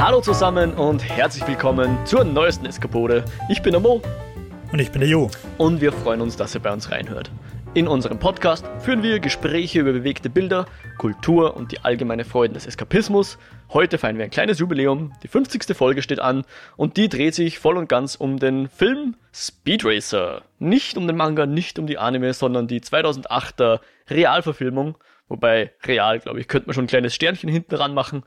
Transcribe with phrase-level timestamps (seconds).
[0.00, 3.24] Hallo zusammen und herzlich willkommen zur neuesten Eskapode.
[3.48, 4.00] Ich bin der Mo.
[4.70, 5.28] Und ich bin der Jo.
[5.58, 7.32] Und wir freuen uns, dass ihr bei uns reinhört.
[7.74, 10.66] In unserem Podcast führen wir Gespräche über bewegte Bilder,
[10.98, 13.38] Kultur und die allgemeine Freuden des Eskapismus.
[13.70, 15.14] Heute feiern wir ein kleines Jubiläum.
[15.24, 15.76] Die 50.
[15.76, 16.44] Folge steht an
[16.76, 20.42] und die dreht sich voll und ganz um den Film Speed Racer.
[20.60, 24.96] Nicht um den Manga, nicht um die Anime, sondern die 2008er Realverfilmung.
[25.26, 28.22] Wobei real, glaube ich, könnte man schon ein kleines Sternchen hinten ran machen.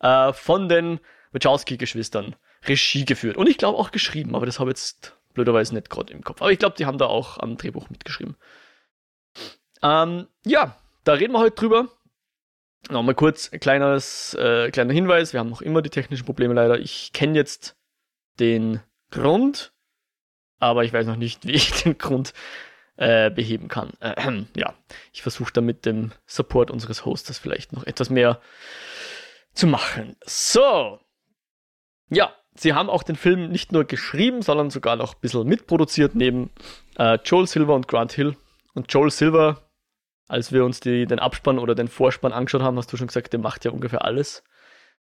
[0.00, 1.00] Äh, von den
[1.32, 2.36] Wachowski-Geschwistern.
[2.66, 3.36] Regie geführt.
[3.36, 6.42] Und ich glaube auch geschrieben, aber das habe ich jetzt blöderweise nicht gerade im Kopf.
[6.42, 8.36] Aber ich glaube, die haben da auch am Drehbuch mitgeschrieben.
[9.82, 11.88] Ähm, ja, da reden wir heute drüber.
[12.90, 15.32] Nochmal kurz ein kleines, äh, kleiner Hinweis.
[15.32, 16.78] Wir haben noch immer die technischen Probleme leider.
[16.78, 17.76] Ich kenne jetzt
[18.38, 19.72] den Grund,
[20.58, 22.34] aber ich weiß noch nicht, wie ich den Grund
[22.96, 23.92] äh, beheben kann.
[24.00, 24.74] Äh, ja,
[25.12, 28.40] ich versuche da mit dem Support unseres Hosters vielleicht noch etwas mehr
[29.54, 30.16] zu machen.
[30.24, 31.00] So.
[32.08, 36.14] Ja, sie haben auch den Film nicht nur geschrieben, sondern sogar noch ein bisschen mitproduziert
[36.14, 36.50] neben
[36.98, 38.36] äh, Joel Silver und Grant Hill.
[38.74, 39.70] Und Joel Silver
[40.30, 43.32] als wir uns die, den Abspann oder den Vorspann angeschaut haben, hast du schon gesagt,
[43.32, 44.44] der macht ja ungefähr alles.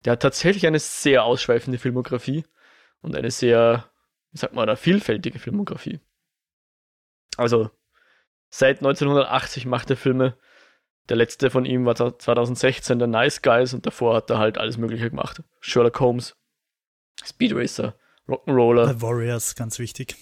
[0.03, 2.43] Der hat tatsächlich eine sehr ausschweifende Filmografie
[2.99, 3.89] und eine sehr,
[4.31, 6.01] wie sagt man, eine vielfältige Filmografie.
[7.37, 7.71] Also
[8.49, 10.37] seit 1980 macht er Filme.
[11.09, 14.77] Der letzte von ihm war 2016 der Nice Guys und davor hat er halt alles
[14.77, 15.43] Mögliche gemacht.
[15.59, 16.35] Sherlock Holmes,
[17.23, 17.95] Speed Racer,
[18.27, 18.93] Rock'n'Roller.
[18.93, 20.15] The Warriors, ganz wichtig.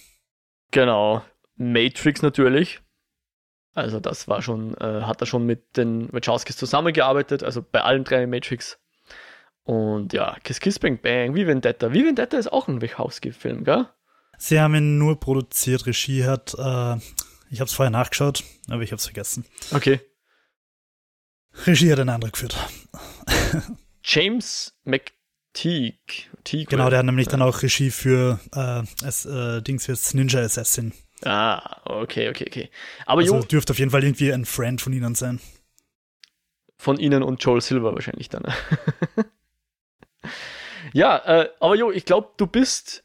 [0.70, 1.22] Genau.
[1.56, 2.80] Matrix natürlich.
[3.72, 8.04] Also das war schon, äh, hat er schon mit den Wachowskis zusammengearbeitet, also bei allen
[8.04, 8.78] drei Matrix.
[9.64, 11.92] Und ja, Kiss Kiss Bang Bang, wie Vendetta.
[11.92, 13.88] Wie Vendetta ist auch ein Wachowski-Film, gell?
[14.36, 16.96] Sie haben ihn nur produziert, Regie hat, äh,
[17.50, 19.44] ich habe es vorher nachgeschaut, aber ich habe es vergessen.
[19.72, 20.00] Okay.
[21.66, 22.56] Regie hat ein anderer geführt.
[24.02, 26.30] James McTeague.
[26.42, 27.32] Teague, genau, der hat nämlich ja.
[27.32, 30.92] dann auch Regie für äh, es, äh, Dings jetzt Ninja Assassin
[31.24, 32.70] Ah, okay, okay, okay.
[33.06, 35.40] Aber also jo, dürfte auf jeden Fall irgendwie ein Friend von ihnen sein.
[36.76, 38.42] Von ihnen und Joel Silver wahrscheinlich dann.
[40.92, 43.04] ja, äh, aber jo, ich glaube, du bist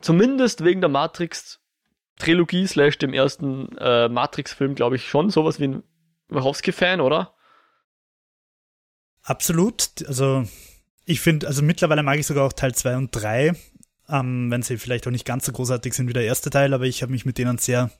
[0.00, 5.82] zumindest wegen der Matrix-Trilogie slash dem ersten äh, Matrix-Film, glaube ich, schon sowas wie ein
[6.28, 7.35] Wachowski-Fan, oder?
[9.26, 10.06] Absolut.
[10.08, 10.46] Also
[11.04, 13.54] ich finde, also mittlerweile mag ich sogar auch Teil 2 und 3
[14.08, 16.84] ähm, wenn sie vielleicht auch nicht ganz so großartig sind wie der erste Teil, aber
[16.84, 17.90] ich habe mich mit denen sehr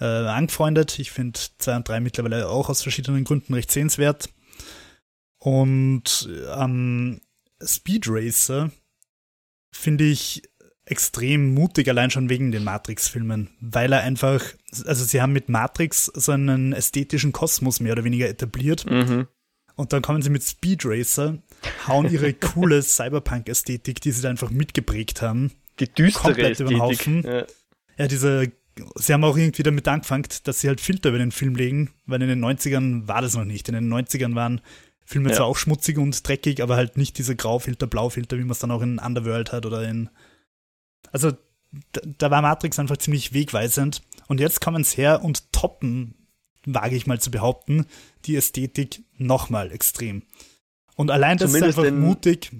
[0.00, 0.98] äh, angefreundet.
[0.98, 4.28] Ich finde 2 und 3 mittlerweile auch aus verschiedenen Gründen recht sehenswert.
[5.38, 7.20] Und ähm,
[7.64, 8.70] Speed Racer
[9.72, 10.42] finde ich
[10.84, 14.42] extrem mutig, allein schon wegen den Matrix-Filmen, weil er einfach,
[14.86, 18.86] also sie haben mit Matrix so einen ästhetischen Kosmos mehr oder weniger etabliert.
[18.90, 19.28] Mhm.
[19.78, 21.38] Und dann kommen sie mit Speed Racer,
[21.86, 26.60] hauen ihre coole Cyberpunk-Ästhetik, die sie da einfach mitgeprägt haben, die düstere komplett Ästhetik.
[26.60, 27.22] über den Haufen.
[27.22, 27.46] Ja.
[27.96, 28.50] ja, diese,
[28.96, 32.20] sie haben auch irgendwie damit angefangen, dass sie halt Filter über den Film legen, weil
[32.20, 33.68] in den 90ern war das noch nicht.
[33.68, 34.60] In den 90ern waren
[35.04, 35.36] Filme ja.
[35.36, 38.72] zwar auch schmutzig und dreckig, aber halt nicht diese Graufilter, Blaufilter, wie man es dann
[38.72, 40.10] auch in Underworld hat oder in.
[41.12, 41.30] Also
[41.92, 44.02] da, da war Matrix einfach ziemlich wegweisend.
[44.26, 46.16] Und jetzt kommen sie her und toppen
[46.66, 47.86] wage ich mal zu behaupten,
[48.24, 50.22] die Ästhetik nochmal extrem.
[50.96, 52.50] Und allein das zumindest ist einfach den, mutig.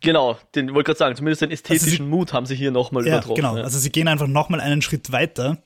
[0.00, 3.06] Genau, den wollte gerade sagen, zumindest den ästhetischen also sie, Mut haben sie hier nochmal
[3.06, 3.36] ja, übertroffen.
[3.36, 3.64] Genau, ja.
[3.64, 5.62] also sie gehen einfach nochmal einen Schritt weiter,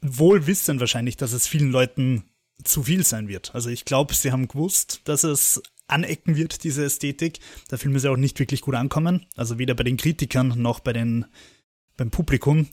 [0.00, 2.24] wohl wissen wahrscheinlich, dass es vielen Leuten
[2.64, 3.54] zu viel sein wird.
[3.54, 7.38] Also ich glaube, sie haben gewusst, dass es anecken wird, diese Ästhetik.
[7.70, 9.26] Der Film ist ja auch nicht wirklich gut ankommen.
[9.36, 11.26] Also weder bei den Kritikern noch bei den,
[11.96, 12.68] beim Publikum.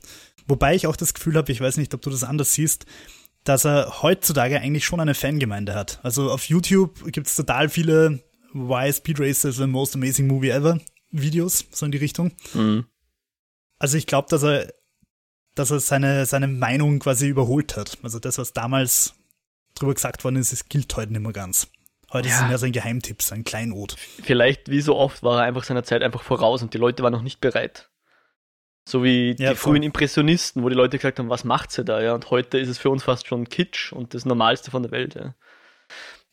[0.47, 2.85] Wobei ich auch das Gefühl habe, ich weiß nicht, ob du das anders siehst,
[3.49, 5.99] dass er heutzutage eigentlich schon eine Fangemeinde hat.
[6.03, 8.19] Also auf YouTube gibt es total viele
[8.53, 10.79] Why Speed Racer is the most amazing movie ever
[11.09, 12.31] Videos, so in die Richtung.
[12.53, 12.85] Mhm.
[13.79, 14.71] Also ich glaube, dass er,
[15.55, 17.97] dass er seine, seine Meinung quasi überholt hat.
[18.03, 19.15] Also das, was damals
[19.73, 21.69] drüber gesagt worden ist, gilt heute nicht mehr ganz.
[22.13, 22.35] Heute ja.
[22.35, 23.95] ist es mehr so ein Geheimtipp, so ein Kleinod.
[24.21, 27.13] Vielleicht, wie so oft, war er einfach seiner Zeit einfach voraus und die Leute waren
[27.13, 27.89] noch nicht bereit.
[28.89, 32.01] So wie die ja, frühen Impressionisten, wo die Leute gesagt haben, was macht sie da,
[32.01, 32.15] ja?
[32.15, 35.13] Und heute ist es für uns fast schon Kitsch und das Normalste von der Welt,
[35.15, 35.35] ja.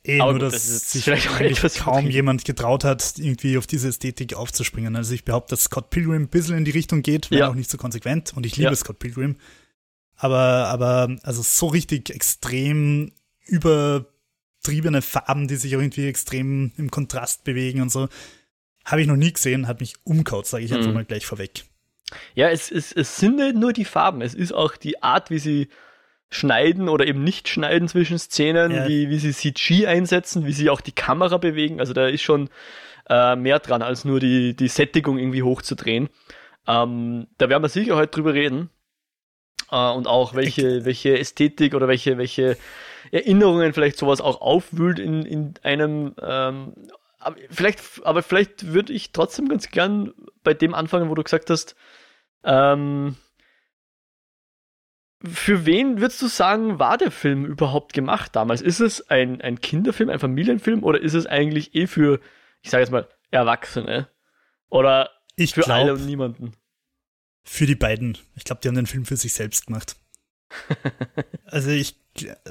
[0.04, 3.58] Eh, Aber nur, gut, dass das sich vielleicht auch etwas kaum jemand getraut hat, irgendwie
[3.58, 4.96] auf diese Ästhetik aufzuspringen.
[4.96, 7.48] Also ich behaupte, dass Scott Pilgrim ein bisschen in die Richtung geht, wenn ja.
[7.48, 8.32] auch nicht so konsequent.
[8.34, 8.76] Und ich liebe ja.
[8.76, 9.36] Scott Pilgrim.
[10.14, 13.12] Aber, aber, also so richtig extrem
[13.44, 18.08] übertriebene Farben, die sich irgendwie extrem im Kontrast bewegen und so,
[18.84, 20.94] habe ich noch nie gesehen, hat mich umkaut, sage ich einfach mhm.
[20.94, 21.64] mal gleich vorweg.
[22.34, 25.38] Ja, es, es, es sind nicht nur die Farben, es ist auch die Art, wie
[25.38, 25.68] sie
[26.30, 28.88] schneiden oder eben nicht schneiden zwischen Szenen, Ja.
[28.88, 31.80] wie, wie sie CG einsetzen, wie sie auch die Kamera bewegen.
[31.80, 32.48] Also da ist schon
[33.08, 36.08] äh, mehr dran, als nur die, die Sättigung irgendwie hochzudrehen.
[36.66, 38.70] Ähm, da werden wir sicher heute drüber reden.
[39.70, 42.56] Äh, und auch welche, welche Ästhetik oder welche, welche
[43.12, 46.72] Erinnerungen vielleicht sowas auch aufwühlt in, in einem ähm,
[47.50, 50.12] vielleicht, aber vielleicht würde ich trotzdem ganz gern
[50.42, 51.76] bei dem anfangen, wo du gesagt hast,
[52.44, 53.16] ähm,
[55.24, 58.60] für wen würdest du sagen, war der Film überhaupt gemacht damals?
[58.60, 62.20] Ist es ein, ein Kinderfilm, ein Familienfilm oder ist es eigentlich eh für,
[62.62, 64.08] ich sage jetzt mal, Erwachsene?
[64.68, 66.52] Oder Ich für alle glaube, und niemanden?
[67.44, 68.18] für die beiden.
[68.34, 69.96] Ich glaube, die haben den Film für sich selbst gemacht.
[71.44, 71.96] also ich,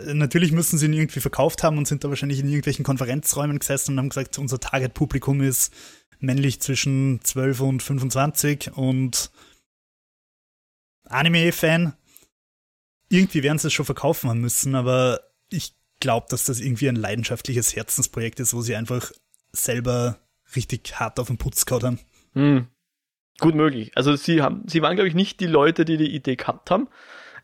[0.05, 3.91] natürlich müssen sie ihn irgendwie verkauft haben und sind da wahrscheinlich in irgendwelchen Konferenzräumen gesessen
[3.91, 5.73] und haben gesagt, unser Target-Publikum ist
[6.19, 9.31] männlich zwischen 12 und 25 und
[11.09, 11.93] Anime-Fan.
[13.09, 15.19] Irgendwie werden sie es schon verkaufen haben müssen, aber
[15.49, 19.11] ich glaube, dass das irgendwie ein leidenschaftliches Herzensprojekt ist, wo sie einfach
[19.51, 20.19] selber
[20.55, 21.99] richtig hart auf den Putz gehauen haben.
[22.33, 22.67] Hm.
[23.39, 23.91] Gut möglich.
[23.95, 26.87] Also sie haben, sie waren, glaube ich, nicht die Leute, die die Idee gehabt haben.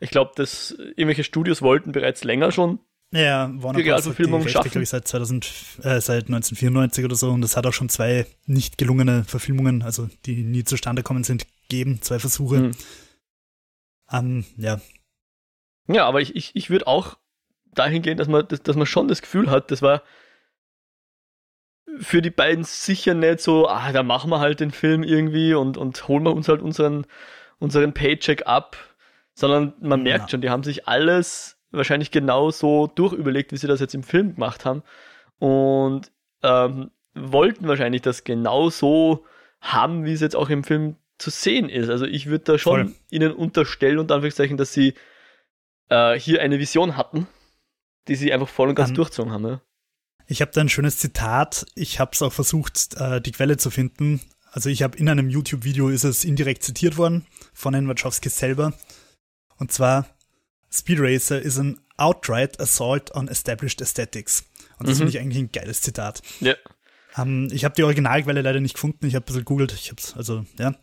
[0.00, 2.80] Ich glaube, dass irgendwelche Studios wollten bereits länger schon.
[3.12, 4.06] Ja, Warner Bros.
[4.06, 5.44] hat die Rechte, glaube ich, seit, 2000,
[5.82, 7.30] äh, seit 1994 oder so.
[7.30, 11.46] Und es hat auch schon zwei nicht gelungene Verfilmungen, also die nie zustande gekommen sind,
[11.68, 12.00] gegeben.
[12.00, 12.56] Zwei Versuche.
[12.56, 12.70] Hm.
[14.12, 14.80] Ähm, ja,
[15.88, 17.18] Ja, aber ich, ich, ich würde auch
[17.74, 20.02] dahin gehen, dass man, dass, dass man schon das Gefühl hat, das war
[21.98, 25.76] für die beiden sicher nicht so, ah, da machen wir halt den Film irgendwie und,
[25.76, 27.06] und holen wir uns halt unseren,
[27.58, 28.76] unseren Paycheck ab,
[29.34, 33.80] sondern man merkt schon, die haben sich alles wahrscheinlich genau so durchüberlegt, wie sie das
[33.80, 34.82] jetzt im Film gemacht haben
[35.38, 36.12] und
[36.42, 39.24] ähm, wollten wahrscheinlich das genau so
[39.60, 41.88] haben, wie es jetzt auch im Film zu sehen ist.
[41.88, 42.94] Also ich würde da schon Voll.
[43.10, 44.94] ihnen unterstellen, unter Anführungszeichen, dass sie
[45.88, 47.26] äh, hier eine Vision hatten,
[48.08, 49.46] die sie einfach voll und ganz Ähm, durchzogen haben.
[49.46, 49.62] Ja?
[50.26, 51.66] Ich habe da ein schönes Zitat.
[51.74, 54.20] Ich habe es auch versucht, äh, die Quelle zu finden.
[54.50, 58.74] Also ich habe in einem YouTube-Video ist es indirekt zitiert worden von den Wachowskis selber.
[59.56, 60.06] Und zwar
[60.70, 64.44] Speed Racer is an outright assault on established aesthetics.
[64.78, 64.98] Und das Mhm.
[65.04, 66.22] finde ich eigentlich ein geiles Zitat.
[66.40, 66.54] Ja.
[67.16, 69.06] Ähm, ich habe die Originalquelle leider nicht gefunden.
[69.06, 69.72] Ich habe ein bisschen googelt.
[69.72, 70.74] Ich hab's, also, ja.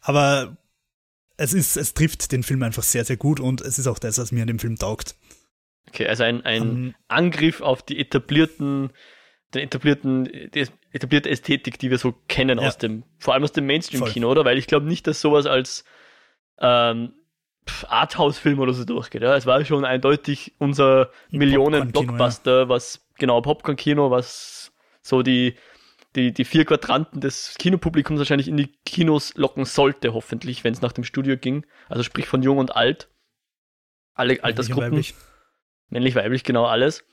[0.00, 0.56] Aber
[1.36, 4.18] es ist, es trifft den Film einfach sehr, sehr gut und es ist auch das,
[4.18, 5.16] was mir an dem Film taugt.
[5.88, 8.90] Okay, also ein, ein Ähm, Angriff auf die etablierten,
[9.54, 12.68] den etablierten, die etablierte Ästhetik, die wir so kennen Ja.
[12.68, 14.44] aus dem, vor allem aus dem Mainstream-Kino, oder?
[14.44, 15.84] Weil ich glaube nicht, dass sowas als
[16.60, 17.12] ähm,
[17.86, 19.22] Arthouse-Film oder so durchgeht.
[19.22, 19.36] Ja?
[19.36, 24.72] Es war schon eindeutig unser Millionen-Blockbuster, was genau Popcorn-Kino, was
[25.02, 25.54] so die,
[26.18, 30.82] die, die vier Quadranten des Kinopublikums wahrscheinlich in die Kinos locken sollte, hoffentlich, wenn es
[30.82, 31.64] nach dem Studio ging.
[31.88, 33.08] Also sprich von jung und alt.
[34.14, 34.90] Alle männlich Altersgruppen.
[34.90, 35.14] weiblich.
[35.88, 37.04] Männlich, weiblich, genau alles.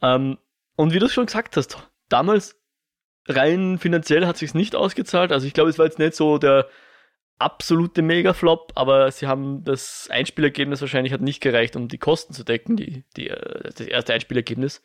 [0.00, 0.38] Ähm,
[0.76, 1.76] und wie du es schon gesagt hast,
[2.08, 2.56] damals
[3.26, 5.32] rein finanziell hat sich's nicht ausgezahlt.
[5.32, 6.68] Also ich glaube, es war jetzt nicht so der
[7.38, 12.44] absolute Mega-Flop, aber sie haben das Einspielergebnis wahrscheinlich hat nicht gereicht, um die Kosten zu
[12.44, 14.82] decken, die, die, äh, das erste Einspielergebnis.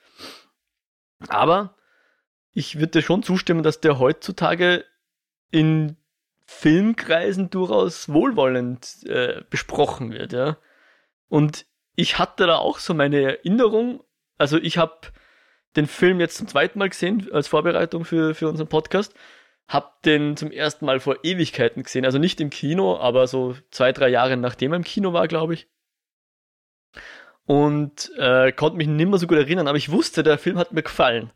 [1.29, 1.75] Aber
[2.57, 4.83] ich würde dir schon zustimmen, dass der heutzutage
[5.51, 5.95] in
[6.47, 10.57] Filmkreisen durchaus wohlwollend äh, besprochen wird, ja.
[11.29, 14.03] Und ich hatte da auch so meine Erinnerung.
[14.39, 14.95] Also ich habe
[15.75, 19.13] den Film jetzt zum zweiten Mal gesehen als Vorbereitung für, für unseren Podcast.
[19.67, 22.05] Hab den zum ersten Mal vor Ewigkeiten gesehen.
[22.05, 25.53] Also nicht im Kino, aber so zwei, drei Jahre nachdem er im Kino war, glaube
[25.53, 25.67] ich.
[27.45, 30.71] Und äh, konnte mich nicht mehr so gut erinnern, aber ich wusste, der Film hat
[30.71, 31.31] mir gefallen.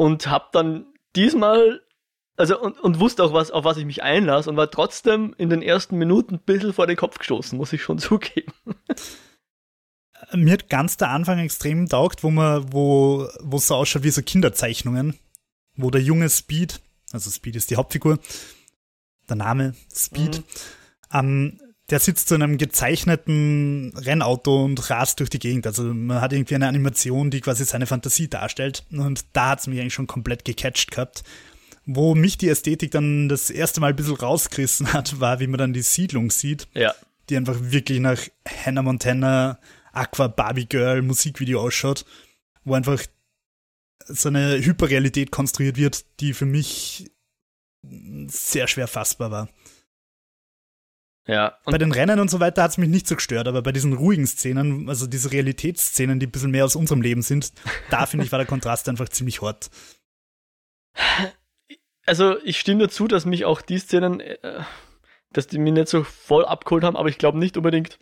[0.00, 1.82] Und hab dann diesmal,
[2.38, 5.50] also und, und wusste auch, was, auf was ich mich einlasse und war trotzdem in
[5.50, 8.54] den ersten Minuten ein bisschen vor den Kopf gestoßen, muss ich schon zugeben.
[10.32, 14.10] mir hat ganz der Anfang extrem taugt, wo man, wo, wo es so ausschaut wie
[14.10, 15.18] so Kinderzeichnungen,
[15.76, 16.80] wo der junge Speed,
[17.12, 18.18] also Speed ist die Hauptfigur,
[19.28, 20.44] der Name Speed, Mhm.
[21.12, 25.66] ähm, der sitzt in einem gezeichneten Rennauto und rast durch die Gegend.
[25.66, 28.84] Also man hat irgendwie eine Animation, die quasi seine Fantasie darstellt.
[28.92, 31.24] Und da hat es mich eigentlich schon komplett gecatcht gehabt.
[31.86, 35.58] Wo mich die Ästhetik dann das erste Mal ein bisschen rausgerissen hat, war, wie man
[35.58, 36.94] dann die Siedlung sieht Ja.
[37.28, 38.20] die einfach wirklich nach
[38.64, 39.58] Hannah Montana,
[39.92, 42.04] Aqua Barbie Girl Musikvideo ausschaut,
[42.64, 43.02] wo einfach
[44.06, 47.10] so eine Hyperrealität konstruiert wird, die für mich
[48.28, 49.48] sehr schwer fassbar war.
[51.30, 51.56] Ja.
[51.64, 53.92] Bei den Rennen und so weiter hat es mich nicht so gestört, aber bei diesen
[53.92, 57.52] ruhigen Szenen, also diese Realitätsszenen, die ein bisschen mehr aus unserem Leben sind,
[57.88, 59.70] da finde ich, war der Kontrast einfach ziemlich hart.
[62.04, 64.60] also ich stimme dazu, dass mich auch die Szenen, äh,
[65.32, 68.00] dass die mich nicht so voll abgeholt haben, aber ich glaube nicht unbedingt,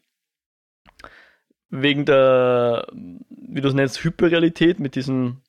[1.69, 5.43] wegen der, wie du es nennst, Hyperrealität mit diesen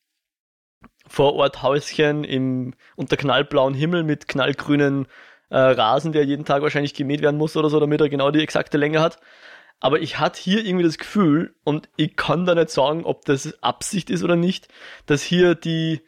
[1.07, 5.07] Vororthäuschen im unter knallblauen Himmel mit knallgrünen
[5.49, 8.41] äh, Rasen, der jeden Tag wahrscheinlich gemäht werden muss oder so, damit er genau die
[8.41, 9.19] exakte Länge hat.
[9.79, 13.61] Aber ich hatte hier irgendwie das Gefühl, und ich kann da nicht sagen, ob das
[13.63, 14.67] Absicht ist oder nicht,
[15.05, 16.01] dass hier die,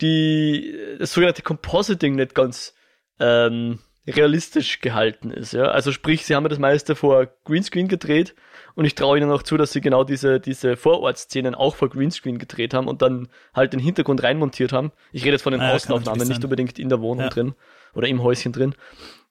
[0.00, 2.74] die, das sogenannte Compositing nicht ganz
[3.18, 5.52] ähm, realistisch gehalten ist.
[5.52, 5.64] Ja?
[5.64, 8.34] Also sprich, sie haben das meiste vor Greenscreen gedreht
[8.74, 12.38] und ich traue ihnen auch zu, dass sie genau diese, diese Vorortszenen auch vor Greenscreen
[12.38, 14.92] gedreht haben und dann halt den Hintergrund reinmontiert haben.
[15.10, 17.30] Ich rede jetzt von den ah, Außenaufnahmen, nicht unbedingt in der Wohnung ja.
[17.30, 17.54] drin
[17.96, 18.74] oder im Häuschen drin.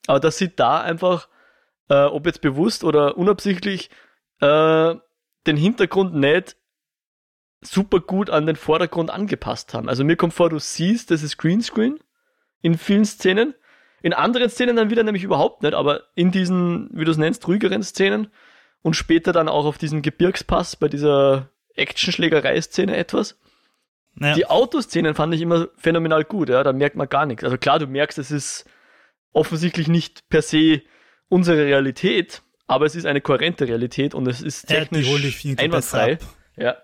[0.08, 1.30] Aber dass sie da einfach,
[1.90, 3.90] äh, ob jetzt bewusst oder unabsichtlich,
[4.42, 4.96] äh,
[5.48, 6.58] den Hintergrund nicht
[7.62, 9.90] super gut an den Vordergrund angepasst haben.
[9.90, 12.00] Also mir kommt vor, du siehst, das ist Greenscreen
[12.62, 13.54] in vielen Szenen.
[14.02, 17.48] In anderen Szenen dann wieder nämlich überhaupt nicht, aber in diesen, wie du es nennst,
[17.48, 18.28] ruhigeren Szenen
[18.82, 23.40] und später dann auch auf diesem Gebirgspass bei dieser Actionschlägerei-Szene etwas.
[24.20, 24.34] Ja.
[24.34, 27.44] Die Autoszenen fand ich immer phänomenal gut, ja, da merkt man gar nichts.
[27.44, 28.66] Also klar, du merkst, es ist
[29.34, 30.82] offensichtlich nicht per se
[31.28, 35.08] unsere Realität, aber es ist eine kohärente Realität und es ist technisch
[35.44, 36.18] ja, einwandfrei.
[36.56, 36.78] Ja.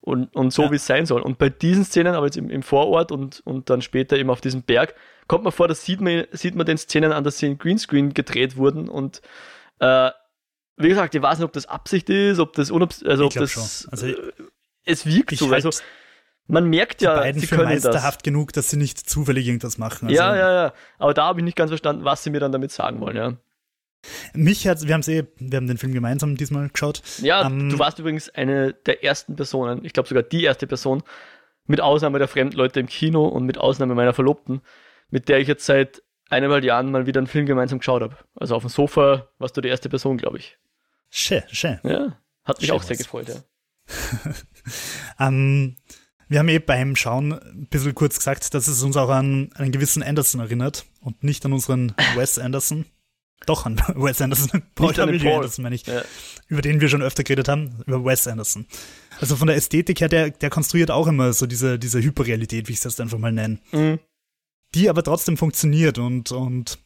[0.00, 0.70] Und, und so ja.
[0.70, 1.22] wie es sein soll.
[1.22, 4.40] Und bei diesen Szenen, aber jetzt im, im Vorort und, und dann später eben auf
[4.40, 4.94] diesem Berg,
[5.26, 8.14] kommt man vor, das sieht man, sieht man den Szenen an, dass sie in Greenscreen
[8.14, 9.20] gedreht wurden und
[9.80, 10.10] äh,
[10.76, 13.88] wie gesagt, ich weiß nicht, ob das Absicht ist, ob das unabs also ob das
[13.90, 14.32] also, äh,
[14.84, 15.70] es wirkt so, also
[16.48, 18.24] man merkt ja, beiden sie können meisterhaft das.
[18.24, 20.08] genug, dass sie nicht zufällig irgendwas machen.
[20.08, 20.72] Also, ja, ja, ja.
[20.98, 23.32] Aber da habe ich nicht ganz verstanden, was sie mir dann damit sagen wollen, ja.
[24.34, 27.02] Mich hat, wir haben eh, wir haben den Film gemeinsam diesmal geschaut.
[27.18, 31.02] Ja, um, du warst übrigens eine der ersten Personen, ich glaube sogar die erste Person,
[31.66, 34.60] mit Ausnahme der fremden Leute im Kino und mit Ausnahme meiner Verlobten,
[35.10, 38.16] mit der ich jetzt seit eineinhalb Jahren mal wieder einen Film gemeinsam geschaut habe.
[38.34, 40.58] Also auf dem Sofa warst du die erste Person, glaube ich.
[41.10, 41.80] Schön, schön.
[41.82, 43.04] Ja, hat mich schön auch sehr was.
[43.04, 45.26] gefreut, ja.
[45.26, 45.76] um,
[46.28, 49.72] wir haben eh beim Schauen ein bisschen kurz gesagt, dass es uns auch an einen
[49.72, 52.84] gewissen Anderson erinnert und nicht an unseren Wes Anderson.
[53.44, 54.62] Doch, an Wes Anderson.
[54.74, 55.18] Paul W.
[55.18, 55.34] Paul.
[55.34, 55.86] Anderson, meine ich.
[55.86, 56.02] Ja.
[56.48, 58.66] Über den wir schon öfter geredet haben, über Wes Anderson.
[59.20, 62.72] Also von der Ästhetik her, der, der konstruiert auch immer so diese, diese Hyperrealität, wie
[62.72, 63.58] ich es jetzt einfach mal nenne.
[63.72, 64.00] Mhm.
[64.74, 66.78] Die aber trotzdem funktioniert und, und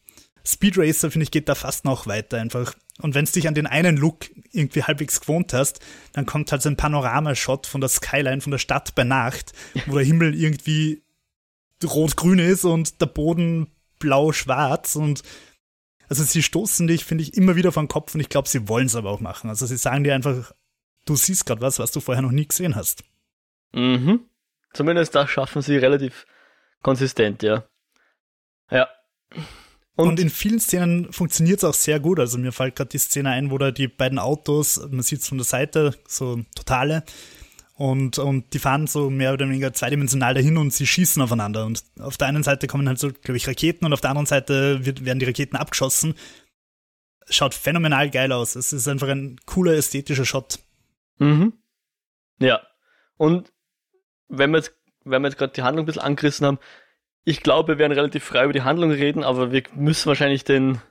[0.45, 2.73] Speed Racer, finde ich, geht da fast noch weiter einfach.
[3.01, 5.79] Und wenn du dich an den einen Look irgendwie halbwegs gewohnt hast,
[6.13, 9.53] dann kommt halt so ein Panoramashot von der Skyline von der Stadt bei Nacht,
[9.87, 11.03] wo der Himmel irgendwie
[11.83, 13.67] rot-grün ist und der Boden
[13.99, 15.23] blau-schwarz und
[16.09, 18.87] also sie stoßen dich, finde ich, immer wieder vom Kopf und ich glaube, sie wollen
[18.87, 19.49] es aber auch machen.
[19.49, 20.51] Also sie sagen dir einfach,
[21.05, 23.05] du siehst gerade was, was du vorher noch nie gesehen hast.
[23.71, 24.25] Mhm.
[24.73, 26.25] Zumindest das schaffen sie relativ
[26.81, 27.63] konsistent, ja.
[28.69, 28.89] Ja.
[29.95, 32.19] Und, und in vielen Szenen funktioniert es auch sehr gut.
[32.19, 35.27] Also mir fällt gerade die Szene ein, wo da die beiden Autos, man sieht es
[35.27, 37.03] von der Seite, so totale,
[37.81, 41.65] und, und die fahren so mehr oder weniger zweidimensional dahin und sie schießen aufeinander.
[41.65, 44.27] Und auf der einen Seite kommen halt so, glaube ich, Raketen und auf der anderen
[44.27, 46.13] Seite wird, werden die Raketen abgeschossen.
[47.27, 48.55] Schaut phänomenal geil aus.
[48.55, 50.59] Es ist einfach ein cooler ästhetischer Shot.
[51.17, 51.53] Mhm.
[52.39, 52.61] Ja.
[53.17, 53.51] Und
[54.27, 56.59] wenn wir jetzt, wenn wir jetzt gerade die Handlung ein bisschen angerissen haben,
[57.23, 60.81] ich glaube, wir werden relativ frei über die Handlung reden, aber wir müssen wahrscheinlich den,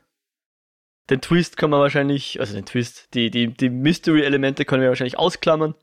[1.09, 5.19] den Twist können wir wahrscheinlich, also den Twist, die, die, die Mystery-Elemente können wir wahrscheinlich
[5.19, 5.75] ausklammern.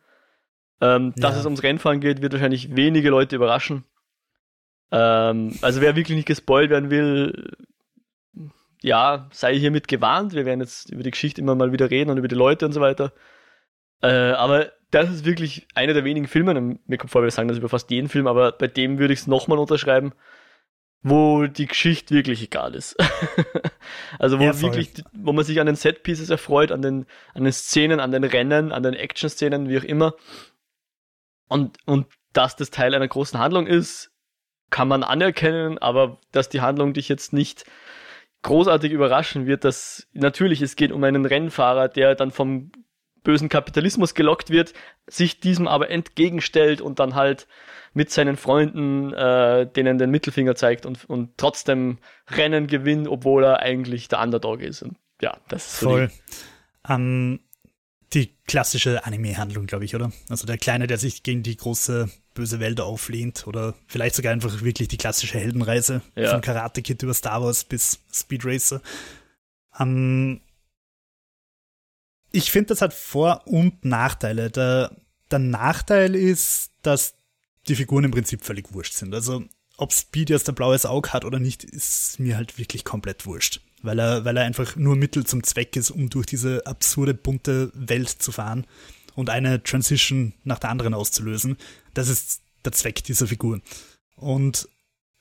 [0.80, 1.22] Ähm, ja.
[1.22, 3.84] Dass es ums Rennfahren geht, wird wahrscheinlich wenige Leute überraschen.
[4.92, 7.52] Ähm, also wer wirklich nicht gespoilt werden will,
[8.82, 10.34] ja, sei hiermit gewarnt.
[10.34, 12.72] Wir werden jetzt über die Geschichte immer mal wieder reden und über die Leute und
[12.72, 13.12] so weiter.
[14.02, 16.54] Äh, aber das ist wirklich einer der wenigen Filme,
[16.86, 19.22] mir kommt vor, wir sagen das über fast jeden Film, aber bei dem würde ich
[19.22, 20.14] es nochmal unterschreiben,
[21.04, 22.96] wo die Geschichte wirklich egal ist.
[24.20, 27.54] also wo ja, wirklich, wo man sich an den Setpieces erfreut, an den, an den
[27.54, 30.16] Szenen, an den Rennen, an den Action-Szenen, wie auch immer.
[31.48, 34.12] Und, und dass das Teil einer großen Handlung ist,
[34.70, 37.66] kann man anerkennen, aber dass die Handlung dich jetzt nicht
[38.42, 42.72] großartig überraschen wird, dass natürlich es geht um einen Rennfahrer, der dann vom
[43.28, 44.72] bösen Kapitalismus gelockt wird,
[45.06, 47.46] sich diesem aber entgegenstellt und dann halt
[47.94, 51.98] mit seinen Freunden äh, denen den Mittelfinger zeigt und, und trotzdem
[52.30, 54.82] Rennen gewinnt, obwohl er eigentlich der Underdog ist.
[54.82, 56.08] Und ja, das ist so voll.
[56.08, 57.40] Die, um,
[58.14, 60.14] die klassische Anime-Handlung, glaube ich, oder?
[60.30, 64.62] Also der Kleine, der sich gegen die große böse Welt auflehnt oder vielleicht sogar einfach
[64.62, 66.32] wirklich die klassische Heldenreise ja.
[66.32, 68.82] von Karate Kid über Star Wars bis Speed Racer.
[69.78, 70.40] Um,
[72.38, 74.52] ich finde, das hat Vor- und Nachteile.
[74.52, 74.96] Der,
[75.32, 77.16] der Nachteil ist, dass
[77.68, 79.14] die Figuren im Prinzip völlig wurscht sind.
[79.16, 79.44] Also,
[79.78, 83.62] ob Speed jetzt ein blaues Auge hat oder nicht, ist mir halt wirklich komplett wurscht.
[83.82, 87.72] Weil er, weil er einfach nur Mittel zum Zweck ist, um durch diese absurde, bunte
[87.74, 88.68] Welt zu fahren.
[89.16, 91.58] und eine Transition nach der anderen auszulösen.
[91.96, 93.62] Das ist der Zweck dieser Figur.
[94.16, 94.70] Und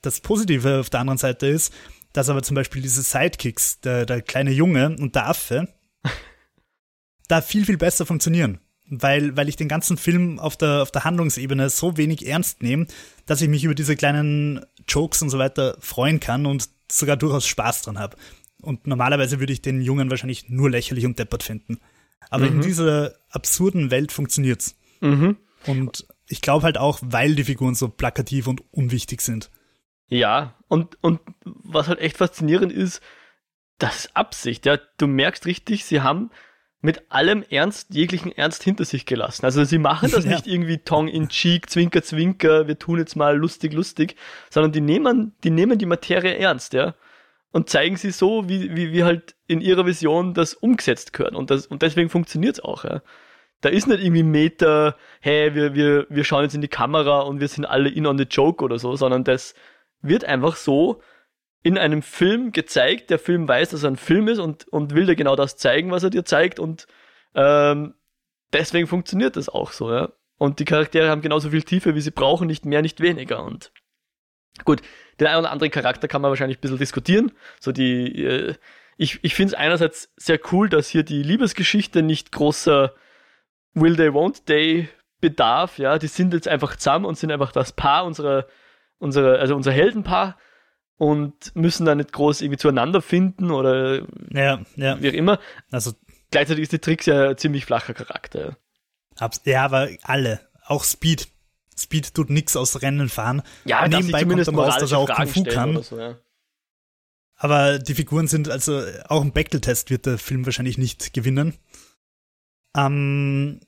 [0.02, 1.72] das Positive auf der anderen Seite ist,
[2.12, 5.68] dass aber zum Beispiel diese Sidekicks, der, der kleine Junge und der Affe,
[7.28, 8.60] da viel, viel besser funktionieren.
[8.88, 12.86] Weil, weil ich den ganzen Film auf der, auf der Handlungsebene so wenig ernst nehme,
[13.26, 17.48] dass ich mich über diese kleinen Jokes und so weiter freuen kann und sogar durchaus
[17.48, 18.16] Spaß dran habe.
[18.62, 21.80] Und normalerweise würde ich den Jungen wahrscheinlich nur lächerlich und deppert finden.
[22.30, 22.56] Aber mhm.
[22.56, 24.76] in dieser absurden Welt funktioniert's.
[25.00, 25.36] Mhm.
[25.66, 29.50] Und ich glaube halt auch, weil die Figuren so plakativ und unwichtig sind.
[30.08, 33.00] Ja, und, und was halt echt faszinierend ist,
[33.78, 34.78] das ist Absicht, ja.
[34.98, 36.30] Du merkst richtig, sie haben
[36.80, 39.44] mit allem Ernst, jeglichen Ernst hinter sich gelassen.
[39.44, 40.32] Also sie machen das ja.
[40.32, 44.16] nicht irgendwie Tong in cheek, zwinker, zwinker, wir tun jetzt mal lustig, lustig,
[44.50, 46.94] sondern die nehmen, die nehmen die Materie ernst, ja.
[47.50, 51.34] Und zeigen sie so, wie, wie, wie halt in ihrer Vision das umgesetzt gehört.
[51.34, 53.02] Und, das, und deswegen funktioniert es auch, ja.
[53.62, 57.40] Da ist nicht irgendwie Meta, hey, wir, wir, wir schauen jetzt in die Kamera und
[57.40, 59.54] wir sind alle in on the joke oder so, sondern das
[60.02, 61.00] wird einfach so
[61.66, 63.10] in einem Film gezeigt.
[63.10, 65.90] Der Film weiß, dass er ein Film ist und, und will dir genau das zeigen,
[65.90, 66.60] was er dir zeigt.
[66.60, 66.86] Und
[67.34, 67.94] ähm,
[68.52, 70.12] deswegen funktioniert das auch so, ja.
[70.38, 73.42] Und die Charaktere haben genauso viel Tiefe, wie sie brauchen, nicht mehr, nicht weniger.
[73.42, 73.72] Und
[74.64, 74.80] gut,
[75.18, 77.32] den einen oder anderen Charakter kann man wahrscheinlich ein bisschen diskutieren.
[77.58, 78.54] So die, äh,
[78.96, 82.94] ich, ich finde es einerseits sehr cool, dass hier die Liebesgeschichte nicht großer
[83.74, 84.88] Will They Won't They
[85.20, 85.98] bedarf, ja.
[85.98, 88.46] Die sind jetzt einfach zusammen und sind einfach das Paar unserer,
[88.98, 90.36] unserer, also unser Heldenpaar
[90.98, 95.00] und müssen da nicht groß irgendwie zueinander finden oder ja, ja.
[95.00, 95.38] wie auch immer.
[95.70, 95.92] Also
[96.30, 98.56] gleichzeitig ist die Tricks ja ein ziemlich flacher Charakter.
[99.44, 101.28] Ja, aber alle, auch Speed.
[101.78, 103.42] Speed tut nichts aus Rennen fahren.
[103.64, 105.82] Ja, nebenbei kommt dann raus, dass er auch Kung Fu kann.
[105.82, 106.16] So, ja.
[107.36, 111.54] Aber die Figuren sind also auch im Bechtel-Test wird der Film wahrscheinlich nicht gewinnen.
[112.74, 113.60] Ähm,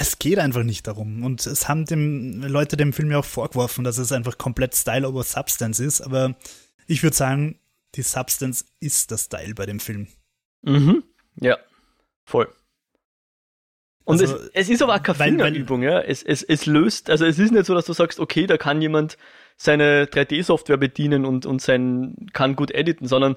[0.00, 1.24] es geht einfach nicht darum.
[1.24, 5.06] Und es haben dem Leute dem Film ja auch vorgeworfen, dass es einfach komplett Style
[5.06, 6.00] over Substance ist.
[6.00, 6.36] Aber
[6.86, 7.58] ich würde sagen,
[7.96, 10.08] die Substance ist der Style bei dem Film.
[10.62, 11.04] Mhm.
[11.38, 11.58] Ja,
[12.24, 12.48] voll.
[14.04, 16.00] Und also, es, es, ist aber auch keine Fingerübung, ja.
[16.00, 18.80] Es, es, es löst, also es ist nicht so, dass du sagst, okay, da kann
[18.80, 19.18] jemand
[19.58, 23.36] seine 3D-Software bedienen und, und sein, kann gut editen, sondern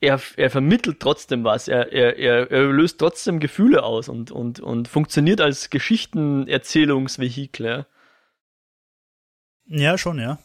[0.00, 4.58] er, er vermittelt trotzdem was, er, er, er, er löst trotzdem Gefühle aus und, und,
[4.60, 7.66] und funktioniert als Geschichtenerzählungsvehikel.
[7.66, 7.86] Ja.
[9.66, 10.38] ja, schon, ja.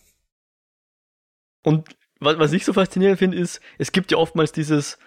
[1.64, 5.00] Und was, was ich so faszinierend finde, ist, es gibt ja oftmals dieses,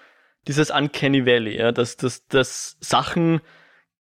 [0.46, 3.40] dieses Uncanny Valley, ja, dass, dass, dass Sachen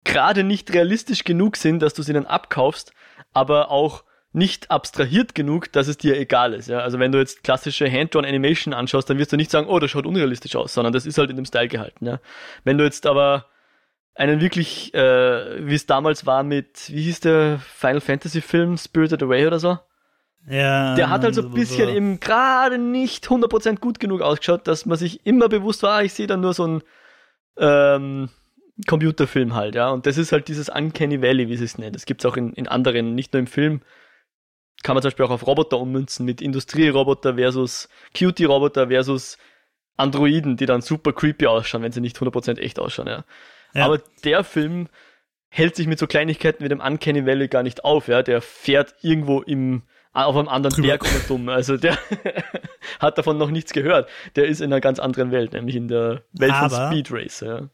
[0.04, 2.94] gerade nicht realistisch genug sind, dass du sie dann abkaufst,
[3.34, 4.04] aber auch
[4.36, 6.68] nicht abstrahiert genug, dass es dir egal ist.
[6.68, 6.80] Ja?
[6.80, 10.06] Also wenn du jetzt klassische Hand-Drawn-Animation anschaust, dann wirst du nicht sagen, oh, das schaut
[10.06, 12.06] unrealistisch aus, sondern das ist halt in dem Style gehalten.
[12.06, 12.20] Ja?
[12.64, 13.46] Wenn du jetzt aber
[14.14, 19.24] einen wirklich, äh, wie es damals war mit, wie hieß der Final Fantasy Film, Spirited
[19.24, 19.80] Away oder so?
[20.48, 20.96] Ja.
[20.96, 24.98] Der hat halt so ein bisschen eben gerade nicht 100% gut genug ausgeschaut, dass man
[24.98, 26.84] sich immer bewusst war, ah, ich sehe da nur so ein
[27.58, 28.30] ähm,
[28.86, 29.90] Computerfilm halt, ja.
[29.90, 31.94] Und das ist halt dieses Uncanny Valley, wie sie es nennen.
[31.94, 33.82] Das gibt's auch in, in anderen, nicht nur im Film,
[34.84, 39.38] kann man zum Beispiel auch auf Roboter ummünzen mit Industrieroboter versus Cutie-Roboter versus
[39.98, 43.24] Androiden, die dann super creepy ausschauen, wenn sie nicht 100% echt ausschauen, ja.
[43.74, 43.86] ja.
[43.86, 44.88] Aber der Film
[45.50, 48.22] hält sich mit so Kleinigkeiten wie dem Uncanny Valley gar nicht auf, ja.
[48.22, 50.90] Der fährt irgendwo im, auf einem anderen Drüber.
[50.90, 51.50] Berg oder dumm.
[51.50, 51.98] Also der
[53.00, 54.10] hat davon noch nichts gehört.
[54.36, 57.40] Der ist in einer ganz anderen Welt, nämlich in der Welt Aber von Speed Race,
[57.40, 57.70] ja.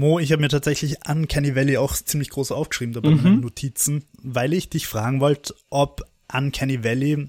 [0.00, 3.18] Mo, ich habe mir tatsächlich Uncanny Valley auch ziemlich groß aufgeschrieben dabei mhm.
[3.18, 7.26] in meinen Notizen, weil ich dich fragen wollte, ob Uncanny Valley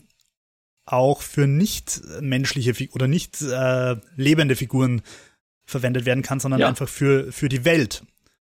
[0.86, 5.02] auch für nicht menschliche oder nicht äh, lebende Figuren
[5.66, 6.70] verwendet werden kann, sondern ja.
[6.70, 8.04] einfach für, für die Welt.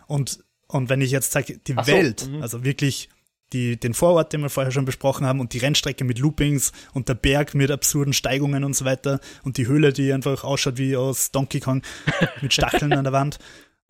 [0.08, 2.42] Und, und wenn ich jetzt sage, die Ach Welt, so, mhm.
[2.42, 3.10] also wirklich
[3.54, 7.10] die, den Vorort, den wir vorher schon besprochen haben, und die Rennstrecke mit Loopings und
[7.10, 10.98] der Berg mit absurden Steigungen und so weiter und die Höhle, die einfach ausschaut wie
[10.98, 11.84] aus Donkey Kong
[12.42, 13.38] mit Stacheln an der Wand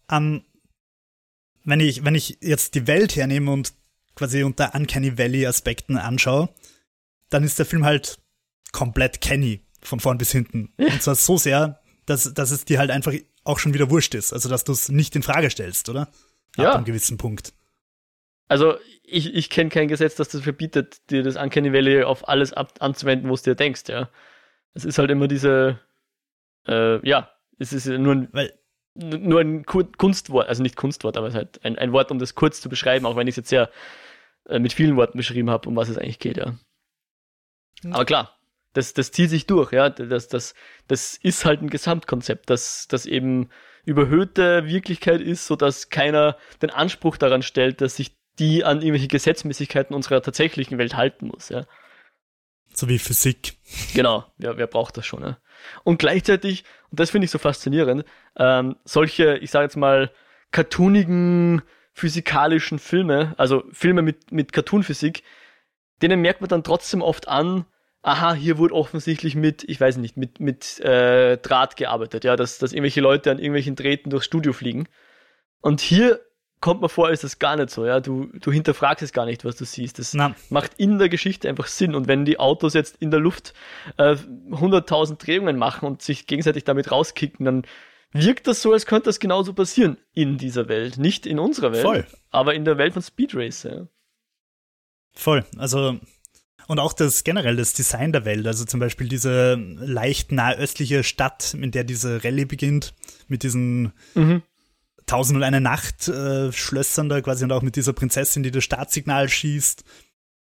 [0.09, 0.43] ähm,
[1.63, 3.73] wenn ich, wenn ich jetzt die Welt hernehme und
[4.15, 6.49] quasi unter Uncanny Valley Aspekten anschaue,
[7.29, 8.19] dann ist der Film halt
[8.71, 10.73] komplett Kenny von vorn bis hinten.
[10.77, 13.13] Und zwar so sehr, dass, dass es dir halt einfach
[13.43, 14.33] auch schon wieder wurscht ist.
[14.33, 16.01] Also, dass du es nicht in Frage stellst, oder?
[16.01, 16.09] Ab
[16.57, 16.75] ja.
[16.75, 17.53] einem gewissen Punkt.
[18.47, 22.53] Also, ich, ich kenne kein Gesetz, das das verbietet, dir das Uncanny Valley auf alles
[22.53, 24.09] ab anzuwenden, wo du dir denkst, ja.
[24.73, 25.79] Es ist halt immer diese,
[26.67, 28.53] äh, ja, es ist nur ein, Weil
[28.95, 32.33] nur ein Kunstwort, also nicht Kunstwort, aber es ist halt ein, ein Wort, um das
[32.33, 33.69] kurz zu beschreiben, auch wenn ich es jetzt sehr
[34.47, 36.55] äh, mit vielen Worten beschrieben habe, um was es eigentlich geht, ja.
[37.83, 37.93] Mhm.
[37.93, 38.37] Aber klar,
[38.73, 39.89] das, das zieht sich durch, ja.
[39.89, 40.55] Das, das,
[40.87, 43.49] das ist halt ein Gesamtkonzept, das, das eben
[43.83, 49.07] überhöhte Wirklichkeit ist, so dass keiner den Anspruch daran stellt, dass sich die an irgendwelche
[49.07, 51.65] Gesetzmäßigkeiten unserer tatsächlichen Welt halten muss, ja.
[52.73, 53.57] So wie Physik.
[53.93, 55.37] Genau, wer, wer braucht das schon, ja.
[55.83, 58.05] Und gleichzeitig, und das finde ich so faszinierend,
[58.37, 60.11] ähm, solche, ich sage jetzt mal,
[60.51, 61.61] cartoonigen
[61.93, 65.23] physikalischen Filme, also Filme mit, mit Cartoon-Physik,
[66.01, 67.65] denen merkt man dann trotzdem oft an,
[68.01, 72.59] aha, hier wurde offensichtlich mit, ich weiß nicht, mit, mit äh, Draht gearbeitet, ja, dass,
[72.59, 74.87] dass irgendwelche Leute an irgendwelchen Drähten durchs Studio fliegen.
[75.61, 76.19] Und hier
[76.65, 77.99] kommt mir vor, ist das gar nicht so, ja.
[77.99, 79.99] Du, du hinterfragst es gar nicht, was du siehst.
[79.99, 80.33] Das Na.
[80.49, 81.93] macht in der Geschichte einfach Sinn.
[81.93, 83.53] Und wenn die Autos jetzt in der Luft
[83.97, 84.15] äh,
[84.49, 87.67] 100.000 Drehungen machen und sich gegenseitig damit rauskicken, dann
[88.13, 90.97] wirkt das so, als könnte das genauso passieren in dieser Welt.
[90.97, 92.07] Nicht in unserer Welt, Voll.
[92.31, 93.75] aber in der Welt von Speed Racer.
[93.75, 93.87] Ja.
[95.13, 95.45] Voll.
[95.57, 95.99] Also,
[96.65, 101.53] und auch das generell das Design der Welt, also zum Beispiel diese leicht nahöstliche Stadt,
[101.53, 102.95] in der diese Rallye beginnt,
[103.27, 104.41] mit diesen Mhm.
[105.05, 108.63] Tausend und eine Nacht äh, Schlössern da quasi und auch mit dieser Prinzessin, die das
[108.63, 109.83] Startsignal schießt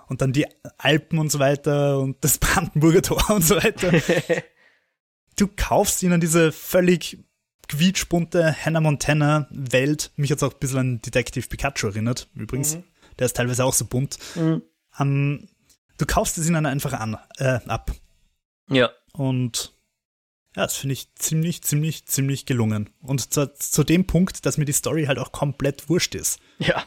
[0.08, 0.46] und dann die
[0.76, 3.92] Alpen und so weiter und das Brandenburger Tor und so weiter.
[5.38, 7.18] du kaufst ihnen diese völlig
[7.68, 10.10] quietschbunte Hannah Montana Welt.
[10.16, 12.76] Mich hat's auch ein bisschen an Detective Pikachu erinnert, übrigens.
[12.76, 12.84] Mhm.
[13.18, 14.18] Der ist teilweise auch so bunt.
[14.34, 14.62] Mhm.
[14.98, 15.48] Ähm,
[15.96, 17.92] du kaufst es ihnen einfach an, äh, ab.
[18.68, 18.90] Ja.
[19.12, 19.72] Und
[20.56, 22.90] ja, das finde ich ziemlich, ziemlich, ziemlich gelungen.
[23.02, 26.40] Und zu, zu dem Punkt, dass mir die Story halt auch komplett wurscht ist.
[26.58, 26.84] Ja.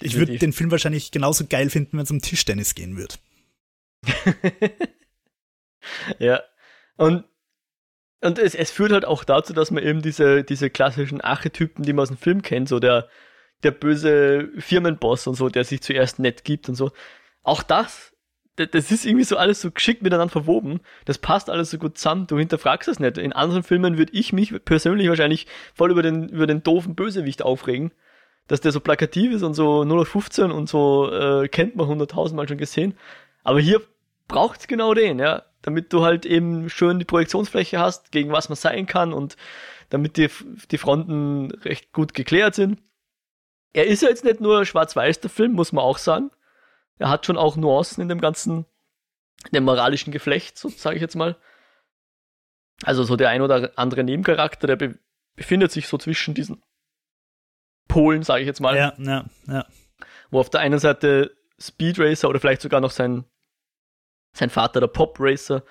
[0.00, 3.14] Ich würde den Film wahrscheinlich genauso geil finden, wenn es um Tischtennis gehen würde.
[6.18, 6.42] ja.
[6.96, 7.24] Und,
[8.20, 11.94] und es, es führt halt auch dazu, dass man eben diese, diese klassischen Archetypen, die
[11.94, 13.08] man aus dem Film kennt, so der,
[13.62, 16.92] der böse Firmenboss und so, der sich zuerst nett gibt und so.
[17.42, 18.13] Auch das,
[18.56, 20.80] das ist irgendwie so alles so geschickt miteinander verwoben.
[21.04, 22.26] Das passt alles so gut zusammen.
[22.26, 23.18] Du hinterfragst das nicht.
[23.18, 27.42] In anderen Filmen würde ich mich persönlich wahrscheinlich voll über den, über den doofen Bösewicht
[27.42, 27.92] aufregen.
[28.46, 31.86] Dass der so plakativ ist und so 0 auf 15 und so äh, kennt man
[31.86, 32.94] hunderttausendmal schon gesehen.
[33.42, 33.80] Aber hier
[34.28, 35.42] braucht's genau den, ja.
[35.62, 39.36] Damit du halt eben schön die Projektionsfläche hast, gegen was man sein kann und
[39.88, 40.28] damit die,
[40.70, 42.80] die Fronten recht gut geklärt sind.
[43.72, 46.30] Er ist ja jetzt nicht nur schwarz-weiß, der Film, muss man auch sagen.
[46.98, 48.66] Er hat schon auch Nuancen in dem ganzen,
[49.44, 51.36] in dem moralischen Geflecht, so sage ich jetzt mal.
[52.82, 54.98] Also so der ein oder andere Nebencharakter, der be
[55.36, 56.62] befindet sich so zwischen diesen
[57.88, 59.66] Polen, sage ich jetzt mal Ja, ja, ja.
[60.30, 63.24] wo auf der einen Seite Speed Racer oder vielleicht sogar noch sein,
[64.32, 65.64] sein Vater, der Pop Racer,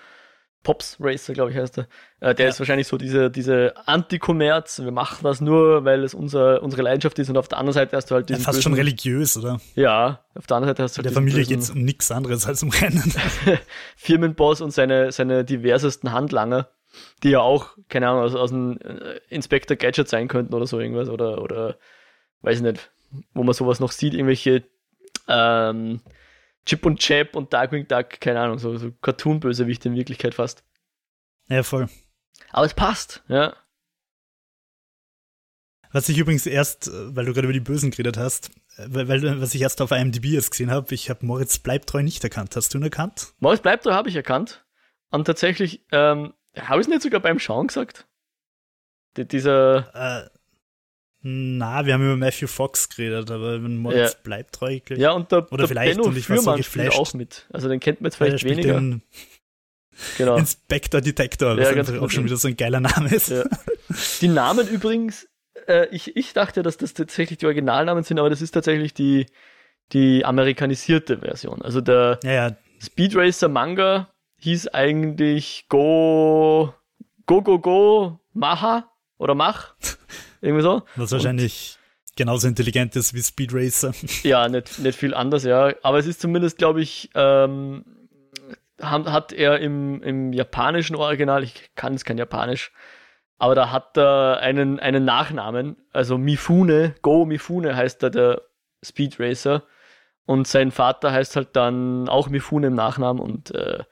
[0.64, 1.88] Pops Racer, glaube ich, heißt er.
[2.22, 2.50] Äh, der Ja.
[2.52, 7.20] ist wahrscheinlich so diese, diese Anti-Kommerz, wir machen das nur, weil es unser, unsere Leidenschaft
[7.20, 9.38] ist und auf der anderen Seite hast du halt ja diesen fast schon bösen- religiös,
[9.38, 9.60] oder?
[9.76, 12.48] Ja, auf der anderen Seite hast du halt Der Familie bösen geht's um nichts anderes
[12.48, 13.14] als um Rennen.
[13.98, 16.70] Firmenboss und seine, seine diversesten Handlanger,
[17.24, 20.80] die ja auch, keine Ahnung, aus, aus dem äh, Inspector Gadget sein könnten oder so
[20.80, 21.78] irgendwas oder, oder
[22.42, 22.92] weiß ich nicht,
[23.34, 24.64] wo man sowas noch sieht, irgendwelche
[25.28, 26.02] ähm,
[26.66, 30.64] Chip und Chap und Darkwing Duck, keine Ahnung, so, so Cartoon-Bösewichte in Wirklichkeit fast.
[31.50, 31.90] ja, voll.
[32.52, 33.56] Aber es passt, ja.
[35.92, 39.08] Was ich übrigens erst, äh, weil du gerade über die Bösen geredet hast, äh, weil,
[39.08, 42.56] weil was ich erst auf IMDb jetzt gesehen habe, ich habe Moritz Bleibtreu nicht erkannt.
[42.56, 43.34] Hast du ihn erkannt?
[43.40, 44.66] Morris bleibt da, habe ich erkannt.
[45.12, 48.08] Und tatsächlich, ähm, habe ich es nicht sogar beim Schauen gesagt?
[49.18, 50.30] Die, dieser, Äh,
[51.24, 54.20] na, wir haben über Matthew Fox geredet, aber wenn Moritz Ja.
[54.24, 56.64] Bleibtreu, glaub ich, ja, und der, Oder der vielleicht, Benno und ich war so Fürmann
[56.64, 57.00] spielt geflasht.
[57.00, 57.46] auch mit.
[57.52, 58.76] Also den kennt man jetzt vielleicht spielt weniger.
[58.76, 59.02] den
[60.18, 60.38] Genau.
[60.38, 62.28] Inspector Detector, Ja, was ganz einfach gut, auch schon ja.
[62.28, 63.30] wieder so ein geiler Name ist.
[63.30, 63.44] Ja.
[64.22, 65.28] Die Namen übrigens,
[65.68, 69.28] äh, ich, ich dachte, dass das tatsächlich die Originalnamen sind, aber das ist tatsächlich die,
[69.94, 71.62] die amerikanisierte Version.
[71.62, 74.10] Also der Ja, ja, Speed Racer Manga
[74.40, 76.74] hieß eigentlich Go,
[77.28, 79.76] Go, Go, Go, Maha oder Mach.
[80.44, 80.84] Irgendwie so.
[80.98, 81.78] was wahrscheinlich
[82.18, 83.94] genauso intelligent ist wie Speed Racer.
[84.24, 85.74] Ja, nicht, nicht viel anders, ja.
[85.84, 87.86] Aber es ist zumindest, glaube ich, ähm,
[88.82, 92.74] hat, hat er im, im japanischen Original, ich kann es kein Japanisch,
[93.38, 98.42] aber da hat er einen, einen Nachnamen, also Mifune, Go Mifune heißt da der
[98.84, 99.64] Speed Racer.
[100.26, 103.84] Und sein Vater heißt halt dann auch Mifune im Nachnamen und äh,